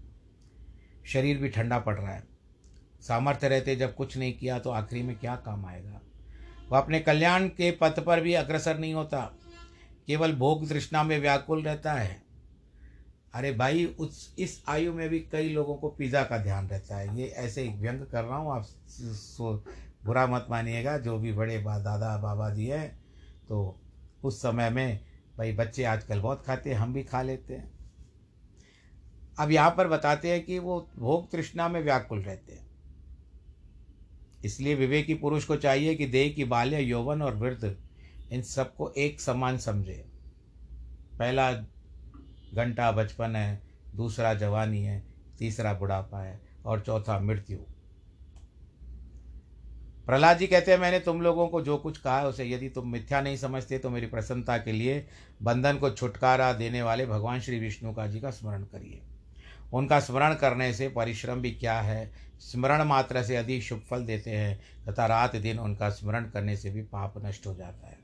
शरीर 1.05 1.37
भी 1.37 1.49
ठंडा 1.49 1.79
पड़ 1.79 1.95
रहा 1.95 2.13
है। 2.13 2.23
सामर्थ्य 3.01 3.47
रहते 3.47 3.75
जब 3.75 3.95
कुछ 3.95 4.17
नहीं 4.17 4.33
किया 4.33 4.59
तो 4.59 4.69
आखिरी 4.69 5.03
में 5.03 5.15
क्या 5.15 5.35
काम 5.35 5.65
आएगा? 5.65 6.01
वह 6.71 6.77
अपने 6.77 6.99
कल्याण 6.99 7.47
के 7.47 7.71
पथ 7.71 7.99
पर 7.99 8.21
भी 8.21 8.33
अग्रसर 8.33 8.77
नहीं 8.77 8.93
होता। 8.93 9.21
केवल 10.07 10.33
भोग 10.33 10.67
तृष्णा 10.69 11.03
में 11.03 11.19
व्याकुल 11.19 11.63
रहता 11.63 11.93
है। 11.93 12.21
अरे 13.33 13.51
भाई, 13.51 13.85
उस, 13.85 14.35
इस 14.39 14.63
आयु 14.67 14.93
में 14.93 15.07
भी 15.09 15.19
कई 15.31 15.49
लोगों 15.49 15.75
को 15.75 15.89
पिज़्ज़ा 15.89 16.23
का 16.23 16.37
ध्यान 16.37 16.67
रहता 16.67 16.97
है। 16.97 17.17
ये 17.17 17.27
ऐसे 17.27 17.63
व्यंग 17.77 18.05
कर 18.05 18.23
रहा 18.23 18.37
हूँ, 18.37 18.51
आप 18.51 19.63
बुरा 20.05 20.25
मत 20.27 20.47
मानिएगा, 20.49 20.97
जो 20.97 21.17
भी 21.17 21.31
बड़े 21.33 21.57
बा, 21.57 21.77
दादा, 21.79 22.17
बाबा 22.17 22.49
जी 22.49 22.65
हैं 22.67 22.87
तो 23.47 23.79
उस 24.23 24.41
समय 24.41 24.69
में, 24.69 24.99
भाई 25.37 25.51
बच्चे 25.51 25.83
आजकल 25.83 26.19
बहुत 26.19 26.45
खाते 26.45 26.69
हैं, 26.69 26.77
हम 26.77 26.93
भी 26.93 27.03
खा 27.03 27.21
लेते 27.21 27.53
हैं। 27.53 27.72
अब 29.39 29.51
यहाँ 29.51 29.73
पर 29.77 29.87
बताते 29.87 30.31
हैं 30.31 30.43
कि 30.45 30.59
वो 30.59 30.79
भोग 30.97 31.31
तृष्णा 31.31 31.67
में 31.67 31.81
व्याकुल 31.81 32.21
रहते 32.21 32.53
हैं। 32.53 32.61
इसलिए 34.45 34.75
विवेकी 34.75 35.13
पुरुष 35.13 35.45
को 35.45 35.55
चाहिए 35.55 35.95
कि 35.95 36.05
देह 36.05 36.31
की 36.33 36.43
बाल्य, 36.43 36.79
यौवन 36.79 37.21
और 37.21 37.35
वृद्ध, 37.35 37.75
इन 38.31 38.41
सबको 38.41 38.91
एक 38.97 39.21
समान 39.21 39.57
समझे। 39.57 40.03
पहला 41.19 41.51
घंटा 42.53 42.91
बचपन 42.91 43.35
है, 43.35 43.61
दूसरा 43.95 44.33
जवानी 44.33 44.83
है, 44.83 45.03
तीसरा 45.39 45.73
बुढ़ापा 45.73 46.21
है 46.21 46.39
और 46.65 46.81
चौथा 46.81 47.19
मृत्यु। 47.19 47.57
प्रहलाद 50.05 50.37
जी 50.37 50.47
कहते 50.47 50.71
हैं, 50.71 50.77
मैंने 50.79 50.99
तुम 50.99 51.21
लोगों 51.21 51.47
को 51.47 51.61
जो 51.61 51.77
कुछ 51.77 51.97
कहा 51.97 52.19
है 52.19 52.27
उसे 52.27 52.45
यदि 52.45 52.69
तुम 52.69 52.87
मिथ्या 52.87 53.21
नहीं 53.21 53.37
समझते 53.37 53.77
तो 53.79 53.89
मेरी 53.89 54.07
प्रसन्नता 54.07 54.57
के 54.57 54.71
लिए 54.71 55.05
बंधन 55.43 55.77
को 55.77 55.89
छुटकारा 55.89 56.51
देने 56.53 56.81
वाले 56.81 57.05
भगवान 57.05 57.39
श्री 57.39 57.59
विष्णु 57.59 57.93
का 57.93 58.07
जी 58.07 58.19
का 58.19 58.31
स्मरण 58.31 58.63
करिए। 58.63 59.01
उनका 59.73 59.99
स्मरण 59.99 60.33
करने 60.35 60.73
से 60.73 60.87
परिश्रम 60.89 61.41
भी 61.41 61.51
क्या 61.51 61.79
है? 61.81 62.11
स्मरण 62.39 62.83
मात्र 62.83 63.23
से 63.23 63.35
अधिक 63.35 63.63
शुभ 63.63 63.81
फल 63.89 64.05
देते 64.05 64.31
हैं 64.31 64.61
तथा 64.85 65.05
रात 65.05 65.35
दिन 65.35 65.59
उनका 65.59 65.89
स्मरण 65.89 66.29
करने 66.29 66.57
से 66.57 66.71
भी 66.71 66.81
पाप 66.81 67.13
नष्ट 67.25 67.47
हो 67.47 67.53
जाता 67.55 67.87
है। 67.87 67.97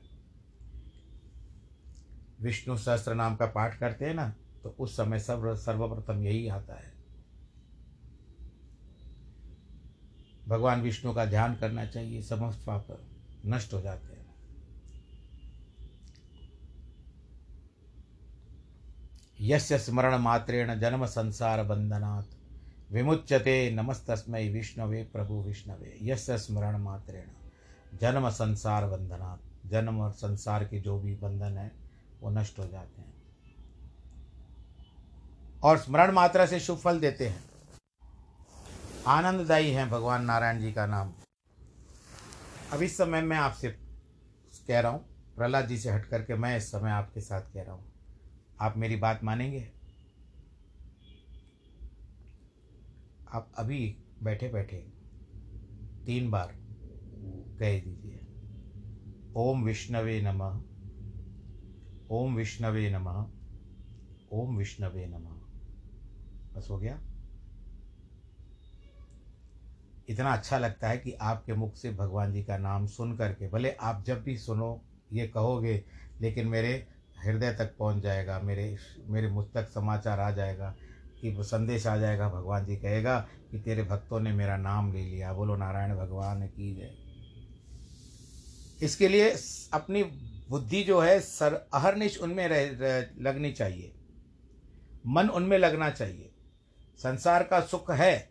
विष्णु 2.40 2.76
सहस्त्र 2.76 3.14
नाम 3.14 3.36
का 3.36 3.46
पाठ 3.46 3.78
करते 3.78 4.04
हैं 4.04 4.14
ना 4.14 4.34
तो 4.62 4.76
उस 4.78 4.96
समय 4.96 5.18
सर्व, 5.18 5.54
सर्वप्रथम 5.56 6.22
यही 6.22 6.48
आता 6.48 6.74
है। 6.74 6.92
भगवान 10.48 10.80
विष्णु 10.82 11.12
का 11.14 11.24
ध्यान 11.24 11.54
करना 11.54 11.84
चाहिए, 11.86 12.22
समस्त 12.22 12.64
पाप 12.66 12.86
नष्ट 13.46 13.72
हो 13.72 13.80
जाते 13.80 14.06
हैं। 14.06 14.09
यस्य 19.42 19.78
स्मरण 19.78 20.14
मात्रेण 20.14 20.80
जन्म 20.80 21.06
संसार 21.06 21.62
बंधनात् 21.62 22.92
विमुच्यते 22.92 23.70
नमस्तस्मै 23.70 24.48
विष्णवे 24.48 25.02
प्रभु 25.02 25.34
विष्णवे। 25.42 25.98
यस्य 26.02 26.38
स्मरण 26.38 26.76
मात्रेण 26.76 27.98
जन्म 27.98 28.28
संसार 28.30 28.86
बंधनात् 28.86 29.70
जन्म 29.70 30.00
और 30.00 30.12
संसार 30.12 30.64
के 30.64 30.80
जो 30.80 30.98
भी 30.98 31.14
बंधन 31.14 31.56
है, 31.58 31.72
वो 32.20 32.30
नष्ट 32.30 32.58
हो 32.58 32.66
जाते 32.66 33.00
हैं। 33.00 33.14
और 35.62 35.78
स्मरण 35.78 36.12
मात्रा 36.12 36.46
से 36.46 36.60
शुभ 36.60 36.78
फल 36.78 37.00
देते 37.00 37.28
हैं। 37.28 37.42
आनंददायी 39.06 39.70
है 39.70 39.88
भगवान 39.88 40.24
नारायण 40.24 40.60
जी 40.60 40.72
का 40.72 40.86
नाम। 40.86 41.12
अब 42.72 42.82
इस 42.82 42.96
समय 42.96 43.22
मैं 43.22 43.36
आपसे 43.36 43.68
कह 44.68 44.80
रहा 44.80 44.92
हूँ, 44.92 45.04
प्रहलाद 45.36 45.66
जी 45.66 45.78
से 45.78 45.90
हट 45.90 46.06
करके 46.06 46.34
मैं 46.34 46.56
इस 46.56 46.70
समय 46.70 46.90
आपके 46.90 47.20
साथ 47.20 47.40
कह 47.40 47.62
रहा 47.62 47.72
हूँ। 47.72 47.84
आप 48.60 48.76
मेरी 48.76 48.96
बात 48.96 49.24
मानेंगे? 49.24 49.72
आप 53.32 53.52
अभी 53.58 53.96
बैठे 54.22 54.48
बैठे 54.48 54.76
तीन 56.06 56.30
बार 56.30 56.56
कह 57.60 57.80
दीजिए। 57.80 58.20
ओम 59.36 59.64
विष्णवे 59.64 60.20
नमः। 60.20 60.62
ओम 62.10 62.34
विष्णवे 62.34 62.90
नमः। 62.90 63.26
ओम 64.32 64.56
विष्णवे 64.56 65.06
नमः। 65.06 65.40
बस 66.54 66.66
हो 66.70 66.78
गया? 66.78 67.00
इतना 70.08 70.32
अच्छा 70.32 70.58
लगता 70.58 70.88
है 70.88 70.98
कि 70.98 71.12
आपके 71.12 71.54
मुख 71.54 71.76
से 71.76 71.92
भगवान 71.92 72.32
जी 72.32 72.44
का 72.44 72.58
नाम 72.58 72.86
सुन 72.86 73.16
करके 73.16 73.48
भले 73.48 73.72
आप 73.72 74.04
जब 74.04 74.22
भी 74.22 74.36
सुनो, 74.36 74.84
ये 75.12 75.28
कहोगे, 75.28 75.84
लेकिन 76.20 76.48
मेरे 76.48 76.88
हृदय 77.24 77.52
तक 77.52 77.76
पहुँच 77.78 78.02
जाएगा 78.02 78.38
मेरे 78.40 78.76
मेरे 79.06 79.28
मुझ 79.28 79.46
तक 79.54 79.68
समाचार 79.68 80.20
आ 80.20 80.30
जाएगा 80.30 80.74
कि 81.20 81.36
संदेश 81.40 81.86
आ 81.86 81.96
जाएगा 81.96 82.28
भगवान 82.28 82.64
जी 82.66 82.76
कहेगा 82.76 83.18
कि 83.50 83.58
तेरे 83.60 83.82
भक्तों 83.82 84.20
ने 84.20 84.32
मेरा 84.32 84.56
नाम 84.56 84.92
ले 84.92 85.04
लिया। 85.04 85.32
बोलो 85.32 85.56
नारायण 85.56 85.96
भगवान 85.96 86.46
की 86.46 86.74
जय। 86.74 86.94
इसके 88.84 89.08
लिए 89.08 89.30
अपनी 89.72 90.02
बुद्धि 90.48 90.82
जो 90.82 91.00
है 91.00 91.20
सर 91.20 91.54
अहरनिश 91.74 92.18
उनमें 92.18 92.48
रह, 92.48 92.70
रह 92.80 93.06
लगनी 93.20 93.52
चाहिए। 93.52 93.92
मन 95.06 95.28
उनमें 95.28 95.58
लगना 95.58 95.90
चाहिए। 95.90 96.30
संसार 96.98 97.42
का 97.42 97.60
सुख 97.60 97.90
है 97.90 98.30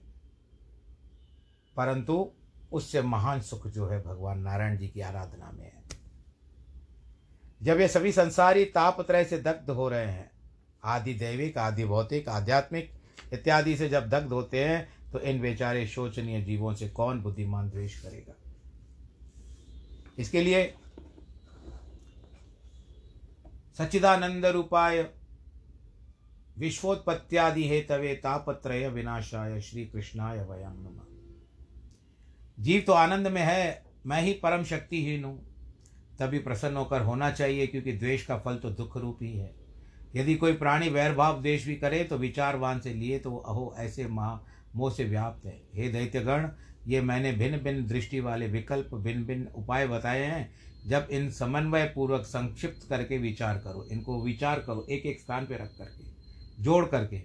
परंतु 1.77 2.31
उससे 2.71 3.01
महान 3.01 3.41
सुख 3.41 3.67
जो 3.67 3.87
है 3.87 4.01
भगवान 4.01 4.39
नारायण 4.39 4.77
जी 4.77 4.87
की 4.87 5.01
आराधना 5.01 5.51
में 5.51 5.65
है। 5.65 5.78
जब 7.61 7.79
ये 7.79 7.87
सभी 7.87 8.11
संसारी 8.11 8.65
तापत्रय 8.65 9.23
से 9.25 9.37
दग्ध 9.37 9.69
हो 9.69 9.87
रहे 9.89 10.05
हैं, 10.05 10.31
आदि 10.83 11.13
दैविक, 11.13 11.57
आदि 11.57 11.85
भौतिक, 11.85 12.29
आध्यात्मिक 12.29 12.91
इत्यादि 13.33 13.75
से 13.77 13.89
जब 13.89 14.09
दग्ध 14.09 14.31
होते 14.33 14.63
हैं 14.65 14.87
तो 15.11 15.19
इन 15.19 15.39
बेचारे 15.41 15.85
शोचनीय 15.87 16.41
जीवों 16.41 16.73
से 16.73 16.89
कौन 16.89 17.21
बुद्धिमान 17.21 17.69
द्वेष 17.69 17.99
करेगा? 18.01 18.33
इसके 20.19 20.41
लिए 20.41 20.73
सच्चिदानंद 23.77 24.45
रूपाय 24.45 25.01
विश्वोत्पत्त्यादि 26.57 27.67
हेतवे 27.69 28.13
तापत्रय 28.15 28.87
विनाशाय 28.89 29.61
श्री 29.61 29.85
कृष्णाय 29.85 30.37
वयम 30.37 30.71
नमः। 30.71 32.63
जीव 32.63 32.83
तो 32.87 32.93
आनंद 32.93 33.27
में 33.27 33.41
है, 33.41 33.83
मैं 34.05 34.21
ही 34.21 34.33
परम 34.33 34.63
शक्तिहीन 34.63 35.23
हूँ। 35.23 35.48
तभी 36.19 36.39
प्रसन्न 36.39 36.75
होकर 36.75 37.01
होना 37.01 37.31
चाहिए, 37.31 37.67
क्योंकि 37.67 37.93
द्वेष 37.93 38.25
का 38.25 38.37
फल 38.37 38.55
तो 38.55 38.69
दुख 38.71 38.97
रूप 38.97 39.19
ही 39.21 39.33
है। 39.33 39.53
यदि 40.15 40.35
कोई 40.35 40.53
प्राणी 40.53 40.89
वैरभाव 40.89 41.41
द्वेष 41.41 41.65
भी 41.65 41.75
करे 41.75 42.03
तो 42.03 42.17
विचारवान 42.17 42.79
से 42.79 42.93
लिए 42.93 43.19
तो 43.19 43.35
अहो, 43.37 43.73
ऐसे 43.77 44.07
महा 44.07 44.39
मोह 44.75 44.91
से 44.91 45.03
व्याप्त 45.03 45.45
है। 45.45 45.61
हे 45.75 45.89
दैत्यगण, 45.89 46.49
ये 46.87 47.01
मैंने 47.01 47.31
भिन्न 47.31 47.57
भिन्न 47.57 47.85
दृष्टि 47.87 48.19
वाले 48.19 48.47
विकल्प 48.47 48.95
भिन्न 48.95 49.25
भिन्न 49.25 49.47
उपाय 49.55 49.87
बताए 49.87 50.23
हैं। 50.23 50.49
जब 50.87 51.07
इन 51.11 51.29
समन्वय 51.31 51.85
पूर्वक 51.85 52.25
संक्षिप्त 52.25 52.87
करके 52.89 53.17
विचार 53.17 53.57
करो, 53.57 53.87
इनको 53.91 54.21
विचार 54.23 54.59
करो 54.59 54.85
एक 54.89 55.05
एक 55.05 55.19
स्थान 55.19 55.45
पर 55.45 55.61
रख 55.61 55.75
करके, 55.77 56.63
जोड़ 56.63 56.85
करके, 56.85 57.21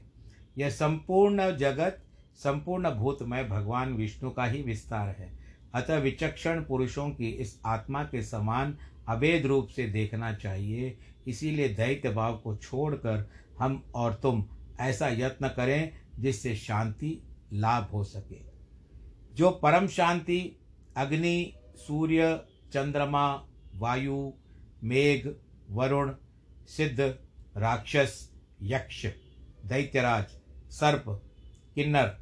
यह 0.59 0.71
संपूर्ण 0.71 1.51
जगत, 1.57 2.03
संपूर्ण 2.37 2.91
भूतमय 2.91 3.45
भगवान 3.45 3.93
विष्णु 3.93 4.31
का 4.31 4.45
ही 4.45 4.63
विस्तार 4.63 5.09
है। 5.09 5.33
अतः 5.75 5.97
विचक्षण 5.97 6.65
पुरुषों 6.65 7.11
की 7.11 7.29
इस 7.29 7.61
आत्मा 7.67 8.05
के 8.05 8.23
समान 8.23 8.79
अभेद 9.09 9.47
रूप 9.47 9.69
से 9.69 9.87
देखना 9.87 10.35
चाहिए। 10.35 10.99
इसीलिए 11.27 11.69
दैत्य 11.69 12.11
भाव 12.11 12.37
को 12.37 12.57
छोड़कर 12.57 13.31
हम 13.59 13.85
और 13.95 14.15
तुम 14.15 14.49
ऐसा 14.81 15.09
यत्न 15.09 15.49
करें 15.49 15.93
जिससे 16.19 16.57
शांति 16.57 17.23
लाभ 17.53 17.85
हो 17.85 18.05
सके। 18.05 18.37
जो 19.35 19.51
परम 19.51 19.87
शांति, 19.87 20.57
अग्नि, 20.97 21.55
सूर्य, 21.77 22.41
चंद्रमा, 22.73 23.47
वायु, 23.75 24.33
मेघ, 24.85 25.29
वरुण, 25.71 26.15
सिद्ध, 26.67 27.01
राक्षस, 27.57 28.33
यक्ष, 28.63 29.07
दैत्यराज, 29.65 30.25
सर्प, 30.71 31.05
किन्नर, 31.75 32.19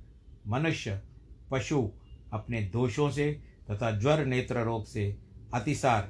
मनुष्य, 0.46 1.02
पशु 1.50 1.90
अपने 2.32 2.60
दोषों 2.62 3.10
से 3.10 3.40
तथा 3.70 3.90
ज्वर 3.90 4.24
नेत्र 4.26 4.58
रोग 4.58 4.86
से, 4.86 5.16
अतिसार 5.54 6.02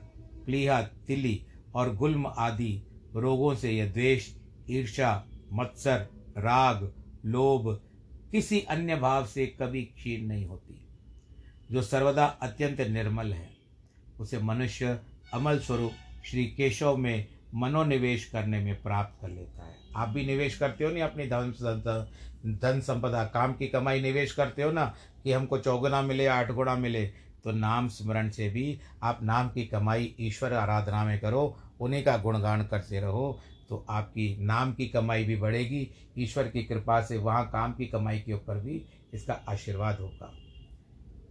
प्लीहा 0.47 0.83
तिली 0.83 1.47
और 1.75 1.97
गुल्म 1.97 2.27
आदि 2.27 2.83
रोगों 3.17 3.55
से 3.55 3.71
यह 3.71 3.93
द्वेष 3.93 4.35
ईर्षा 4.71 5.27
मत्सर, 5.53 6.09
राग, 6.39 6.93
लोभ, 7.27 7.81
किसी 8.33 8.61
अन्य 8.61 8.97
भाव 8.97 9.27
से 9.27 9.47
कभी 9.47 9.83
क्षीण 9.83 10.27
नहीं 10.27 10.47
होती। 10.47 10.89
जो 11.71 11.83
सर्वदा 11.83 12.27
अत्यंत 12.27 12.81
निर्मल 12.81 13.33
है, 13.33 13.51
उसे 14.21 14.39
मनुष्य 14.39 15.01
अमल 15.35 15.59
स्वरूप 15.59 15.93
श्री 16.25 16.47
केशव 16.47 16.97
में 16.97 17.27
मनोनिवेश 17.55 18.25
करने 18.25 18.61
में 18.61 18.83
प्राप्त 18.83 19.23
कर 19.23 19.29
लेता 19.29 19.67
है। 19.67 19.77
आप 19.97 20.09
भी 20.09 20.27
निवेश 20.27 20.59
करते 20.59 20.85
हो 20.85 20.91
नहीं 20.91 21.03
अपनी 21.03 21.27
धन 21.27 21.53
धन 22.43 22.81
संपदा, 22.81 23.25
काम 23.25 23.53
की 23.55 23.67
कमाई 23.69 24.01
निवेश 24.01 24.33
करते 24.33 24.63
हो 24.63 24.71
ना, 24.73 24.85
कि 25.25 25.33
हमको 25.33 25.59
चौगुना 25.59 26.03
मिले, 26.03 26.27
आठ 26.27 26.51
गुना 26.51 26.75
मिले 26.77 27.05
तो 27.45 27.53
नाम 27.53 27.89
स्मरण 27.89 28.29
से 28.31 28.49
भी 28.49 28.79
आप 29.03 29.23
नाम 29.23 29.49
की 29.49 29.65
कमाई 29.67 30.15
ईश्वर 30.21 30.53
आराधना 30.53 31.05
में 31.05 31.19
करो, 31.21 31.57
उन्हीं 31.81 32.03
का 32.05 32.17
गुणगान 32.17 32.65
करते 32.65 33.01
रहो 33.01 33.41
तो 33.69 33.85
आपकी 33.91 34.37
नाम 34.41 34.73
की 34.73 34.87
कमाई 34.87 35.25
भी 35.25 35.37
बढ़ेगी, 35.37 35.89
ईश्वर 36.19 36.49
की 36.49 36.63
कृपा 36.65 37.01
से 37.03 37.17
वहाँ 37.19 37.45
काम 37.51 37.73
की 37.73 37.87
कमाई 37.87 38.19
के 38.19 38.33
ऊपर 38.33 38.59
भी 38.59 38.85
इसका 39.15 39.35
आशीर्वाद 39.49 40.01
होगा। 40.01 40.33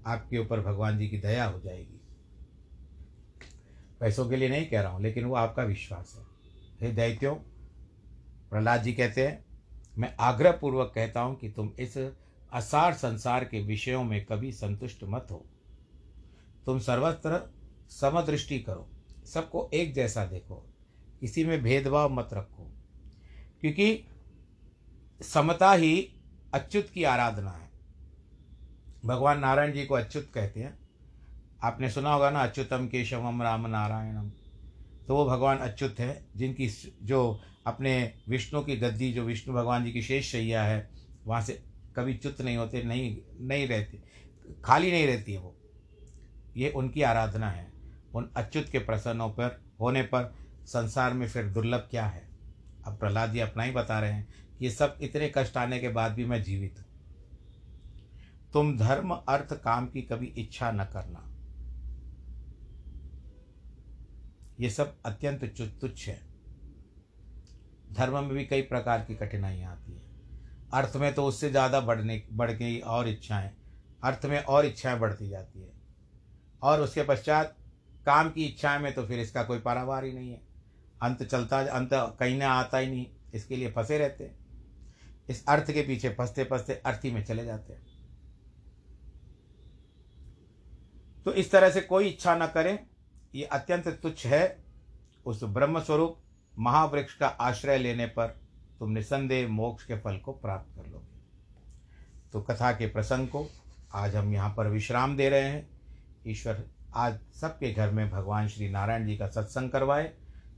आपके 0.06 0.38
ऊपर 0.38 0.62
भगवान 0.62 0.98
जी 0.98 1.08
की 1.10 1.18
दया 1.18 1.46
हो 1.46 1.60
जाएगी। 1.60 2.00
पैसों 4.00 4.30
के 4.30 4.36
लिए 4.36 4.50
नहीं 4.50 4.66
कह 4.66 4.82
रहा 4.82 4.92
हूँ, 4.92 5.02
लेकिन 5.02 5.26
वो 5.26 5.36
आपका 5.36 5.64
विश्वास 5.64 6.16
है। 6.18 6.26
हे 6.82 6.94
दैत्यों, 6.94 7.36
प्रहलाद 8.52 8.84
जी 8.84 8.94
कहते 8.94 9.28
हैं 9.28 9.51
मैं 9.98 10.16
आग्रहपूर्वक 10.20 10.92
कहता 10.96 11.22
हूँ 11.22 11.36
कि 11.36 11.50
तुम 11.50 11.74
इस 11.80 12.12
असार 12.54 12.94
संसार 12.94 13.46
के 13.46 13.62
विषयों 13.62 14.04
में 14.04 14.26
कभी 14.26 14.52
संतुष्ट 14.52 15.00
मत 15.04 15.28
हो। 15.32 15.46
तुम 16.66 16.80
सर्वत्र 16.80 17.54
समदृष्टि 17.90 18.60
करो। 18.60 18.90
सबको 19.26 19.70
एक 19.74 19.94
जैसा 19.94 20.26
देखो। 20.26 20.70
किसी 21.20 21.46
में 21.46 21.64
भेदभाव 21.64 22.10
मत 22.10 22.30
रखो। 22.34 22.72
क्योंकि 23.62 24.04
समता 25.22 25.74
ही 25.74 26.14
अच्युत 26.54 26.90
की 26.90 27.04
आराधना 27.04 27.52
है। 27.52 27.70
भगवान 29.06 29.40
नारायण 29.40 29.72
जी 29.72 29.86
को 29.86 29.96
अच्युत 29.96 30.32
कहते 30.34 30.60
हैं। 30.60 30.80
आपने 31.64 31.90
सुना 31.90 32.14
होगा 32.14 32.30
ना, 32.30 32.44
अच्युतम 32.44 32.88
केशवम 32.88 33.42
राम 33.42 33.68
नारायणम। 33.68 34.32
तो 35.12 35.16
वो 35.16 35.26
भगवान 35.26 35.58
अच्युत 35.58 36.00
है, 36.00 36.26
जिनकी 36.36 36.68
जो 37.04 37.42
अपने 37.68 38.14
विष्णु 38.30 38.62
की 38.62 38.76
गद्दी, 38.76 39.14
जो 39.14 39.24
विष्णु 39.24 39.56
भगवान 39.56 39.86
जी 39.86 39.92
की 39.92 40.02
शेष 40.02 40.32
शैया 40.32 40.64
है, 40.64 40.90
वहाँ 41.26 41.42
से 41.42 41.64
कभी 41.96 42.14
च्युत 42.14 42.42
नहीं 42.42 42.58
होते, 42.58 42.84
नहीं 42.84 43.18
नहीं 43.42 43.68
रहते, 43.68 44.02
खाली 44.66 44.92
नहीं 44.92 45.08
रहती 45.08 45.34
है 45.34 45.40
वो। 45.40 45.56
ये 46.58 46.70
उनकी 46.70 47.02
आराधना 47.02 47.50
है। 47.50 47.72
उन 48.16 48.32
अच्युत 48.38 48.70
के 48.70 48.80
प्रसन्नों 48.80 49.30
पर, 49.30 49.62
होने 49.82 50.02
पर 50.02 50.36
संसार 50.66 51.14
में 51.14 51.28
फिर 51.28 51.46
दुर्लभ 51.46 51.88
क्या 51.92 52.06
है? 52.06 52.30
अब 52.86 52.98
प्रहलाद 52.98 53.32
जी 53.32 53.40
अपना 53.40 53.64
ही 53.64 53.72
बता 53.72 54.00
रहे 54.00 54.12
हैं 54.12 54.28
कि 54.60 54.66
ये 54.66 54.72
सब 54.72 54.98
इतने 55.02 55.32
कष्ट 55.38 55.58
आने 55.58 55.80
के 55.80 55.90
बाद 55.90 56.12
भी 56.12 56.26
मैं 56.26 56.44
जीवित 56.44 56.76
हूँ। 56.78 56.86
तुम 58.54 58.78
धर्म, 58.78 59.12
अर्थ, 59.14 59.54
काम 59.54 59.88
की 59.88 60.02
कभी 60.02 60.28
इच्छा 60.28 60.72
न 60.72 60.84
करना। 60.84 61.31
ये 64.62 64.70
सब 64.70 64.96
अत्यंत 65.06 65.44
तुच्छ 65.82 66.08
है। 66.08 66.20
धर्म 67.92 68.14
में 68.14 68.30
भी 68.30 68.46
कई 68.46 68.62
प्रकार 68.62 69.00
की 69.00 69.16
कठिनाइयाँ 69.16 69.72
आती 69.72 69.94
हैं। 69.94 70.10
अर्थ 70.74 70.96
में 70.96 71.14
तो 71.14 71.26
उससे 71.26 71.50
ज़्यादा 71.50 71.80
बढ़ने, 71.80 72.22
बढ़ 72.32 72.52
गई 72.52 72.80
और 72.80 73.08
इच्छाएँ, 73.10 73.50
अर्थ 74.04 74.26
में 74.26 74.38
और 74.40 74.66
इच्छाएँ 74.66 75.00
बढ़ती 75.00 75.30
जाती 75.30 75.62
है। 75.62 75.74
और 76.62 76.82
उसके 76.82 77.04
पश्चात 77.04 77.56
काम 78.06 78.30
की 78.30 78.46
इच्छाएँ 78.46 78.80
में 78.80 78.94
तो 78.94 79.04
फिर 79.04 79.20
इसका 79.20 79.44
कोई 79.44 79.60
पारावार 79.60 80.06
ही 80.06 80.14
नहीं 80.14 80.32
है। 80.32 80.42
अंत 81.04 81.24
चलता, 81.24 81.60
अंत 81.60 81.90
कहीं 82.20 82.38
ना 82.38 82.50
आता 82.50 82.78
ही 82.78 82.88
नहीं, 82.88 83.06
इसके 83.34 83.56
लिए 83.56 83.72
फंसे 83.72 83.98
रहते 83.98 84.24
हैं। 84.24 84.40
इस 85.30 85.46
अर्थ 85.48 85.72
के 85.72 85.82
पीछे 85.82 86.10
फंसते 86.10 86.44
फंसते 86.44 86.74
अर्थी 86.76 87.12
में 87.12 87.24
चले 87.26 87.46
जाते 87.46 87.74
हैं। 87.74 87.82
तो 91.26 91.34
इस 91.34 91.52
तरह 91.52 91.70
से 91.70 91.82
कोई 91.82 92.08
इच्छा 92.08 92.36
न 92.36 92.48
करें 92.48 92.78
ये 93.36 93.44
अत्यंत 93.44 93.88
तुच्छ 93.88 94.26
है 94.26 94.58
उस 95.26 95.44
ब्रह्म 95.44 95.80
स्वरूप 95.80 96.18
महावृक्ष 96.60 97.14
का 97.14 97.28
आश्रय 97.28 97.78
लेने 97.78 98.06
पर 98.06 98.28
तुम 98.80 98.92
निसंदेह 98.92 99.48
मोक्ष 99.48 99.86
के 99.86 99.98
फल 100.00 100.18
को 100.18 100.32
प्राप्त 100.32 100.76
कर 100.76 100.90
लोगे। 100.92 101.20
तो 102.34 102.42
कथा 102.42 102.72
के 102.72 102.88
प्रसंग 102.88 103.28
को 103.28 103.46
आज 103.94 104.16
हम 104.16 104.34
यहाँ 104.34 104.54
पर 104.58 104.68
विश्राम 104.68 105.16
दे 105.18 105.30
रहे 105.30 105.42
हैं। 105.42 105.68
ईश्वर 106.28 106.64
आज 106.96 107.20
सबके 107.42 107.72
घर 107.74 107.92
में 107.92 108.10
भगवान 108.12 108.48
श्री 108.48 108.70
नारायण 108.70 109.08
जी 109.08 109.18
का 109.18 109.28
सत्संग 109.28 109.70
करवाए। 109.70 110.12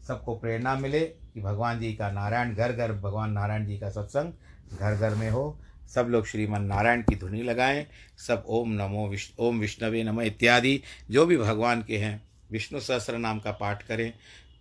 सबको 0.08 0.36
प्रेरणा 0.36 0.76
मिले 0.76 1.00
कि 1.00 1.42
भगवान 1.42 1.80
जी 1.80 1.94
का 1.94 2.12
नारायण 2.12 2.56
घर 2.56 2.72
घर, 2.72 2.92
भगवान 2.92 3.32
नारायण 3.32 3.66
जी 3.66 3.78
का 3.78 3.90
सत्संग 3.90 4.78
घर 4.80 4.96
घर 4.96 5.16
में 5.16 5.30
हो। 5.30 5.60
सब 5.88 6.08
लोग 6.10 6.26
श्रीमन 6.26 6.62
नारायण 6.62 7.02
की 7.02 7.16
धुनी 7.16 7.42
लगाएँ। 7.44 7.86
सब 8.18 8.44
ओम 8.48 8.70
नमो 8.72 9.08
विष्णु, 9.08 9.48
ओम 9.48 9.60
विष्णवे 9.60 10.04
नमः 10.04 10.24
इत्यादि 10.24 10.82
जो 11.12 11.26
भी 11.26 11.38
भगवान 11.38 11.84
के 11.84 11.98
हैं 11.98 12.22
विष्णु 12.54 12.80
सहस्र 12.80 13.18
नाम 13.18 13.40
का 13.40 13.52
पाठ 13.52 13.84
करें, 13.84 14.14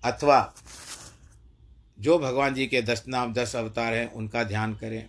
अथवा 0.05 0.55
जो 2.01 2.19
भगवान 2.19 2.55
जी 2.55 2.67
के 2.67 2.83
दस 2.83 3.05
नाम, 3.09 3.33
दस 3.33 3.57
अवतार 3.57 3.95
हैं, 3.95 4.13
उनका 4.13 4.45
ध्यान 4.45 4.75
करें। 4.75 5.09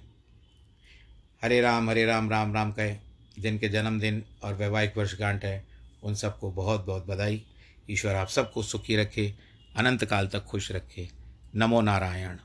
हरे 1.43 1.61
राम 1.61 1.89
हरे 1.89 2.05
राम 2.05 2.29
राम 2.29 2.53
राम 2.53 2.71
कहें, 2.71 2.99
जिनके 3.39 3.69
जन्मदिन 3.69 4.23
और 4.43 4.53
वैवाहिक 4.53 4.97
वर्षगांठ 4.97 5.45
है, 5.45 5.65
उन 6.03 6.15
सबको 6.15 6.51
बहुत 6.51 6.85
बहुत 6.85 7.07
बधाई। 7.07 7.45
ईश्वर 7.89 8.15
आप 8.15 8.27
सबको 8.27 8.63
सुखी 8.63 8.95
रखे, 8.95 9.33
अनंत 9.75 10.05
काल 10.05 10.27
तक 10.27 10.43
खुश 10.43 10.71
रखे। 10.71 11.09
नमो 11.55 11.81
नारायण। 11.81 12.37